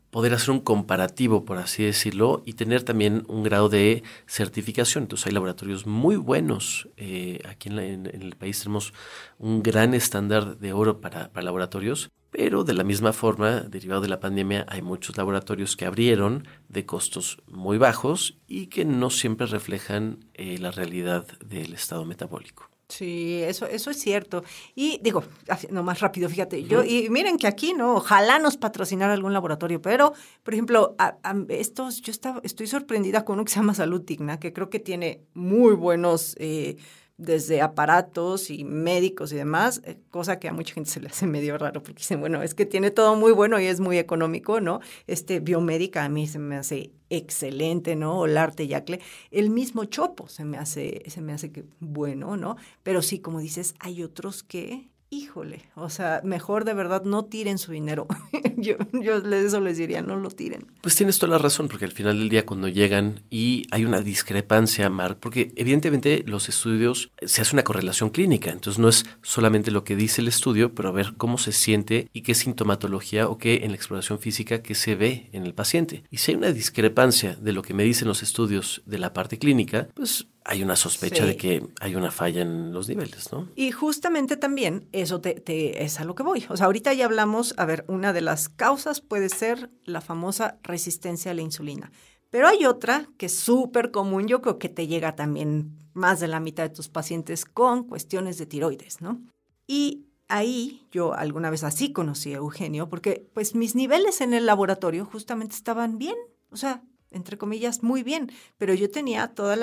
poder 0.10 0.34
hacer 0.34 0.51
un 0.51 0.60
comparativo, 0.60 1.46
por 1.46 1.57
así 1.57 1.84
decirlo, 1.84 2.42
y 2.46 2.54
tener 2.54 2.84
también 2.84 3.24
un 3.28 3.44
grado 3.44 3.69
de 3.69 4.04
certificación. 4.28 5.04
Entonces 5.04 5.28
hay 5.28 5.34
laboratorios 5.34 5.86
muy 5.86 6.16
buenos. 6.16 6.90
Eh, 6.98 7.42
aquí 7.48 7.69
en, 7.69 7.80
en, 7.80 8.06
en, 8.07 8.22
el 8.22 8.36
país 8.36 8.60
tenemos 8.60 8.94
un 9.38 9.62
gran 9.62 9.94
estándar 9.94 10.57
de 10.57 10.74
oro 10.74 11.00
para, 11.00 11.31
para, 11.31 11.46
laboratorios, 11.46 12.10
pero 12.31 12.63
de 12.63 12.74
la 12.74 12.84
misma 12.84 13.13
forma, 13.13 13.62
derivado 13.62 14.01
de 14.01 14.07
la 14.07 14.19
pandemia, 14.19 14.66
hay 14.68 14.81
muchos 14.81 15.18
laboratorios 15.18 15.76
que 15.76 15.85
abrieron 15.85 16.47
de 16.68 16.85
costos 16.85 17.42
muy 17.47 17.78
bajos 17.78 18.38
y 18.47 18.68
que 18.68 18.85
no 18.85 19.09
siempre 19.09 19.47
reflejan 19.47 20.26
eh, 20.33 20.57
la 20.59 20.71
realidad 20.71 21.28
del 21.40 21.73
estado 21.73 22.06
metabólico. 22.06 22.69
Sí, 22.90 23.44
eso, 23.44 23.68
eso 23.68 23.92
es 23.92 24.00
cierto. 24.00 24.44
Y 24.74 25.00
digo, 25.04 25.24
no 25.69 25.84
más 25.84 26.00
rápido, 26.00 26.28
fíjate, 26.28 26.64
yo, 26.64 26.84
y 26.84 27.08
miren 27.12 27.38
que 27.38 27.46
aquí, 27.46 27.76
¿no? 27.76 27.98
Ojalá 27.98 28.40
nos 28.40 28.58
patrocinara 28.58 29.14
algún 29.14 29.31
laboratorio, 29.31 29.80
pero, 29.80 30.14
por 30.42 30.56
ejemplo, 30.56 30.96
a, 30.98 31.18
a 31.22 31.36
estos, 31.50 32.02
yo 32.02 32.12
estaba, 32.12 32.42
estoy 32.44 32.66
sorprendida 32.66 33.26
con 33.26 33.36
uno 33.36 33.46
que 33.46 33.52
se 33.52 33.60
llama 33.60 33.76
Salud 33.76 34.02
Digna, 34.02 34.40
que 34.40 34.54
creo 34.54 34.72
que 34.72 34.80
tiene 34.80 35.22
muy 35.36 35.76
buenos, 35.76 36.36
eh, 36.40 36.78
desde 37.19 37.61
aparatos 37.61 38.49
y 38.49 38.64
médicos 38.64 39.33
y 39.33 39.35
demás, 39.35 39.81
eh, 39.83 39.97
cosa 40.09 40.40
que 40.40 40.47
a 40.47 40.54
mucha 40.54 40.73
gente 40.73 40.90
se 40.90 41.02
le 41.02 41.09
hace 41.09 41.28
medio 41.28 41.57
raro 41.57 41.83
porque 41.83 41.99
dicen, 41.99 42.21
bueno, 42.21 42.42
es 42.42 42.56
que 42.56 42.66
tiene 42.66 42.92
todo 42.92 43.16
muy 43.16 43.33
bueno 43.33 43.59
y 43.59 43.66
es 43.66 43.80
muy 43.80 43.97
económico, 43.97 44.61
¿no? 44.61 44.80
Este 45.06 45.42
biomédica 45.42 46.06
a 46.06 46.09
mí 46.09 46.28
se 46.28 46.40
me 46.40 46.56
hace 46.56 46.92
excelente, 47.09 47.95
¿no? 47.95 48.19
O 48.19 48.26
el 48.26 48.38
arte 48.38 48.68
yacle, 48.68 49.02
el 49.31 49.49
mismo 49.49 49.85
chopo 49.85 50.30
se 50.30 50.45
me 50.45 50.57
hace, 50.57 51.04
se 51.07 51.21
me 51.21 51.33
hace 51.33 51.52
que 51.52 51.66
bueno, 51.80 52.38
¿no? 52.38 52.56
Pero 52.83 53.02
sí, 53.02 53.19
como 53.19 53.40
dices, 53.40 53.76
hay 53.80 54.02
otros 54.02 54.42
que 54.42 54.90
híjole, 55.11 55.63
o 55.75 55.89
sea, 55.89 56.21
mejor 56.23 56.66
de 56.66 56.73
verdad 56.73 57.04
no 57.04 57.25
tiren 57.25 57.57
su 57.57 57.71
dinero. 57.71 58.07
yo, 58.57 58.75
yo 58.94 59.18
eso 59.18 59.59
les 59.59 59.78
diría, 59.78 60.01
no 60.01 60.16
lo 60.16 60.30
tiren. 60.30 60.68
Pues 60.81 60.95
tienes 60.95 61.18
toda 61.18 61.31
la 61.31 61.37
razón, 61.37 61.68
porque 61.68 61.85
al 61.85 61.92
final 61.92 62.19
del 62.19 62.30
día 62.30 62.45
cuando 62.45 62.68
llegan 62.68 63.21
y 63.30 63.66
hay 63.71 63.85
una 63.85 64.01
discrepancia, 64.01 64.89
Mark, 64.89 65.18
porque 65.19 65.51
evidentemente 65.56 66.23
los 66.28 66.49
estudios, 66.49 67.11
se 67.21 67.42
hace 67.42 67.56
una 67.56 67.63
correlación 67.63 68.09
clínica, 68.09 68.51
entonces 68.51 68.80
no 68.80 68.89
es 68.89 69.06
solamente 69.21 69.71
lo 69.71 69.83
que 69.83 69.95
dice 69.95 70.21
el 70.21 70.28
estudio, 70.28 70.75
pero 70.75 70.94
ver 70.94 71.13
cómo 71.18 71.37
se 71.37 71.51
siente 71.51 72.09
y 72.13 72.21
qué 72.21 72.35
sintomatología 72.35 73.28
o 73.28 73.37
qué 73.37 73.61
en 73.63 73.71
la 73.71 73.75
exploración 73.75 74.19
física 74.19 74.61
que 74.61 74.75
se 74.75 74.95
ve 74.95 75.30
en 75.33 75.45
el 75.45 75.54
paciente. 75.54 76.04
Y 76.11 76.18
si 76.18 76.31
hay 76.31 76.37
una 76.37 76.51
discrepancia 76.51 77.35
de 77.35 77.54
lo 77.54 77.61
que 77.61 77.73
me 77.73 77.83
dicen 77.83 78.07
los 78.07 78.21
estudios 78.21 78.83
de 78.85 78.99
la 78.99 79.13
parte 79.13 79.39
clínica, 79.39 79.89
pues 79.95 80.28
hay 80.49 80.63
una 80.63 80.75
sospecha 80.75 81.21
sí. 81.23 81.27
de 81.27 81.37
que 81.37 81.63
hay 81.79 81.95
una 81.95 82.09
falla 82.09 82.41
en 82.41 82.73
los 82.73 82.89
niveles, 82.89 83.31
¿no? 83.31 83.47
Y 83.56 83.69
justamente 83.69 84.35
también 84.35 84.89
eso 84.94 85.21
te, 85.21 85.35
te, 85.35 85.83
es 85.83 85.99
a 85.99 86.06
lo 86.06 86.15
que 86.15 86.23
voy. 86.23 86.44
O 86.49 86.57
sea, 86.57 86.65
ahorita 86.65 86.91
ya 86.94 87.06
hablamos, 87.06 87.53
a 87.57 87.65
ver, 87.65 87.85
una 87.87 88.13
de 88.13 88.21
las 88.21 88.49
causas 88.49 88.99
puede 88.99 89.29
ser 89.29 89.69
la 89.85 90.01
famosa 90.01 90.57
resistencia 90.63 91.29
a 91.29 91.35
la 91.35 91.44
insulina. 91.44 91.91
Pero 92.31 92.47
hay 92.47 92.65
otra 92.65 93.07
que 93.18 93.27
es 93.27 93.35
súper 93.37 93.91
común, 93.91 94.27
yo 94.27 94.41
creo 94.41 94.57
que 94.57 94.69
te 94.69 94.87
llega 94.87 95.15
también 95.15 95.77
más 95.94 96.19
de 96.19 96.27
la 96.27 96.39
mitad 96.39 96.63
de 96.63 96.75
tus 96.75 96.89
pacientes 96.89 97.45
con 97.45 97.83
cuestiones 97.83 98.39
de 98.39 98.47
tiroides, 98.47 99.01
¿no? 99.01 99.21
Y 99.68 100.07
ahí 100.29 100.87
yo 100.91 101.13
alguna 101.13 101.51
vez 101.51 101.63
así 101.63 101.94
conocí 101.94 102.33
a 102.33 102.37
Eugenio, 102.37 102.89
porque 102.89 103.29
pues 103.35 103.53
mis 103.53 103.75
niveles 103.75 104.19
en 104.21 104.33
el 104.33 104.47
laboratorio 104.47 105.06
justamente 105.06 105.53
estaban 105.53 105.99
bien, 105.99 106.15
o 106.49 106.57
sea, 106.57 106.81
entre 107.11 107.37
comillas, 107.37 107.83
muy 107.83 108.04
bien, 108.04 108.31
pero 108.57 108.73
yo 108.73 108.89
tenía 108.89 109.30
todos 109.30 109.57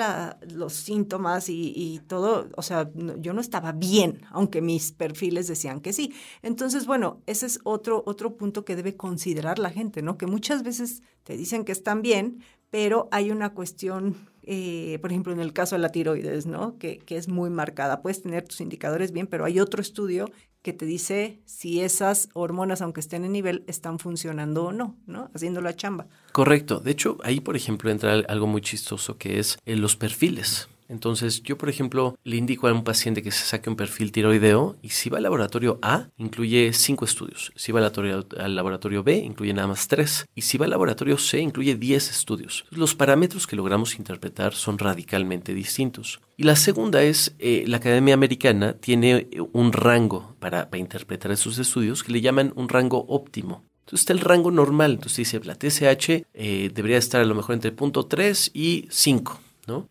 los 0.51 0.73
síntomas 0.73 1.49
y, 1.49 2.01
todo, 2.07 2.49
o 2.55 2.61
sea, 2.61 2.89
yo 3.19 3.33
no 3.33 3.41
estaba 3.41 3.71
bien, 3.71 4.21
aunque 4.31 4.61
mis 4.61 4.91
perfiles 4.91 5.47
decían 5.47 5.79
que 5.79 5.93
sí. 5.93 6.13
Entonces, 6.41 6.85
bueno, 6.85 7.21
ese 7.25 7.45
es 7.45 7.59
otro, 7.63 8.03
otro 8.05 8.35
punto 8.35 8.65
que 8.65 8.75
debe 8.75 8.95
considerar 8.95 9.59
la 9.59 9.69
gente, 9.69 10.01
¿no? 10.01 10.17
Que 10.17 10.27
muchas 10.27 10.63
veces 10.63 11.03
te 11.23 11.37
dicen 11.37 11.63
que 11.63 11.71
están 11.71 12.01
bien, 12.01 12.43
pero 12.69 13.07
hay 13.11 13.31
una 13.31 13.53
cuestión, 13.53 14.15
eh, 14.43 14.99
por 15.01 15.11
ejemplo, 15.11 15.31
en 15.31 15.39
el 15.39 15.53
caso 15.53 15.75
de 15.75 15.81
la 15.81 15.89
tiroides, 15.89 16.45
¿no? 16.45 16.77
Que, 16.77 16.99
que 16.99 17.15
es 17.17 17.29
muy 17.29 17.49
marcada. 17.49 18.01
Puedes 18.01 18.21
tener 18.21 18.43
tus 18.43 18.59
indicadores 18.59 19.13
bien, 19.13 19.27
pero 19.27 19.45
hay 19.45 19.59
otro 19.59 19.81
estudio 19.81 20.29
que 20.67 20.73
te 20.73 20.85
dice 20.85 21.39
si 21.45 21.79
esas 21.79 22.27
hormonas, 22.33 22.81
aunque 22.81 22.99
estén 22.99 23.23
en 23.23 23.31
nivel, 23.31 23.63
están 23.67 23.99
funcionando 23.99 24.65
o 24.65 24.71
no, 24.73 24.97
¿no? 25.05 25.31
Haciendo 25.33 25.61
la 25.61 25.73
chamba. 25.73 26.07
Correcto. 26.33 26.81
De 26.81 26.91
hecho, 26.91 27.17
ahí, 27.23 27.39
por 27.39 27.55
ejemplo, 27.55 27.89
entra 27.89 28.11
algo 28.27 28.47
muy 28.47 28.59
chistoso 28.59 29.17
que 29.17 29.39
es 29.39 29.57
en 29.65 29.79
los 29.79 29.95
perfiles. 29.95 30.67
Entonces, 30.89 31.43
yo, 31.43 31.57
por 31.57 31.69
ejemplo, 31.69 32.17
le 32.23 32.37
indico 32.37 32.67
a 32.67 32.73
un 32.73 32.83
paciente 32.83 33.21
que 33.21 33.31
se 33.31 33.45
saque 33.45 33.69
un 33.69 33.75
perfil 33.75 34.11
tiroideo 34.11 34.77
y 34.81 34.89
si 34.89 35.09
va 35.09 35.17
al 35.17 35.23
laboratorio 35.23 35.79
A, 35.81 36.09
incluye 36.17 36.71
cinco 36.73 37.05
estudios. 37.05 37.51
Si 37.55 37.71
va 37.71 37.79
al 37.79 38.55
laboratorio, 38.55 39.03
B, 39.03 39.17
incluye 39.17 39.53
nada 39.53 39.67
más 39.67 39.87
tres. 39.87 40.25
Y 40.35 40.41
si 40.41 40.57
va 40.57 40.65
al 40.65 40.71
laboratorio 40.71 41.17
C, 41.17 41.39
incluye 41.39 41.75
10 41.75 42.09
estudios. 42.09 42.65
Los 42.71 42.95
parámetros 42.95 43.47
que 43.47 43.55
logramos 43.55 43.97
interpretar 43.97 44.53
son 44.53 44.77
radicalmente 44.77 45.53
distintos. 45.53 46.19
Y 46.37 46.43
la 46.43 46.55
segunda 46.55 47.03
es, 47.03 47.35
eh, 47.39 47.63
la 47.67 47.77
Academia 47.77 48.13
Americana 48.13 48.73
tiene 48.73 49.27
un 49.53 49.73
rango 49.73 50.35
para, 50.39 50.69
interpretar 50.77 51.31
esos 51.31 51.57
estudios 51.57 52.03
que 52.03 52.11
le 52.11 52.21
llaman 52.21 52.53
un 52.55 52.69
rango 52.69 53.05
óptimo. 53.07 53.63
Entonces 53.79 54.01
está 54.01 54.13
el 54.13 54.19
rango 54.19 54.51
normal. 54.51 54.91
Entonces 54.91 55.17
dice, 55.17 55.39
la 55.43 55.55
TSH 55.55 56.25
eh, 56.33 56.71
debería 56.73 56.97
estar 56.97 57.21
a 57.21 57.25
lo 57.25 57.35
mejor 57.35 57.55
entre 57.55 57.71
punto 57.71 58.05
3 58.05 58.51
y 58.53 58.87
5. 58.89 59.41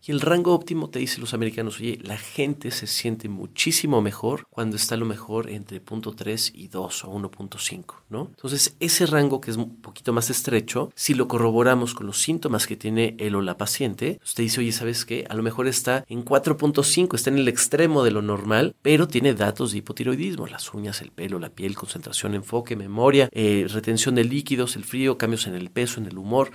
Y 0.01 0.11
el 0.11 0.21
rango 0.21 0.53
óptimo 0.53 0.89
te 0.89 0.99
dicen 0.99 1.21
los 1.21 1.33
americanos, 1.33 1.79
oye, 1.79 1.99
la 2.03 2.17
gente 2.17 2.71
se 2.71 2.87
siente 2.87 3.29
muchísimo 3.29 4.01
mejor 4.01 4.47
cuando 4.49 4.75
está 4.75 4.95
a 4.95 4.97
lo 4.97 5.05
mejor 5.05 5.49
entre 5.49 5.83
0.3 5.83 6.51
y 6.53 6.67
2 6.67 7.03
o 7.05 7.13
1.5, 7.13 7.85
¿no? 8.09 8.27
Entonces, 8.29 8.75
ese 8.79 9.05
rango 9.05 9.39
que 9.39 9.51
es 9.51 9.57
un 9.57 9.81
poquito 9.81 10.13
más 10.13 10.29
estrecho, 10.29 10.91
si 10.95 11.13
lo 11.13 11.27
corroboramos 11.27 11.93
con 11.93 12.07
los 12.07 12.21
síntomas 12.21 12.65
que 12.65 12.75
tiene 12.75 13.15
él 13.19 13.35
o 13.35 13.41
la 13.41 13.57
paciente, 13.57 14.19
usted 14.23 14.43
dice, 14.43 14.61
oye, 14.61 14.71
¿sabes 14.71 15.05
qué? 15.05 15.25
A 15.29 15.35
lo 15.35 15.43
mejor 15.43 15.67
está 15.67 16.05
en 16.07 16.25
4.5, 16.25 17.15
está 17.15 17.29
en 17.29 17.37
el 17.37 17.47
extremo 17.47 18.03
de 18.03 18.11
lo 18.11 18.21
normal, 18.21 18.75
pero 18.81 19.07
tiene 19.07 19.33
datos 19.33 19.71
de 19.71 19.79
hipotiroidismo, 19.79 20.47
las 20.47 20.73
uñas, 20.73 21.01
el 21.01 21.11
pelo, 21.11 21.39
la 21.39 21.49
piel, 21.49 21.75
concentración, 21.75 22.33
enfoque, 22.33 22.75
memoria, 22.75 23.29
eh, 23.31 23.67
retención 23.69 24.15
de 24.15 24.23
líquidos, 24.23 24.75
el 24.75 24.83
frío, 24.83 25.17
cambios 25.17 25.47
en 25.47 25.55
el 25.55 25.69
peso, 25.69 25.99
en 25.99 26.07
el 26.07 26.17
humor. 26.17 26.51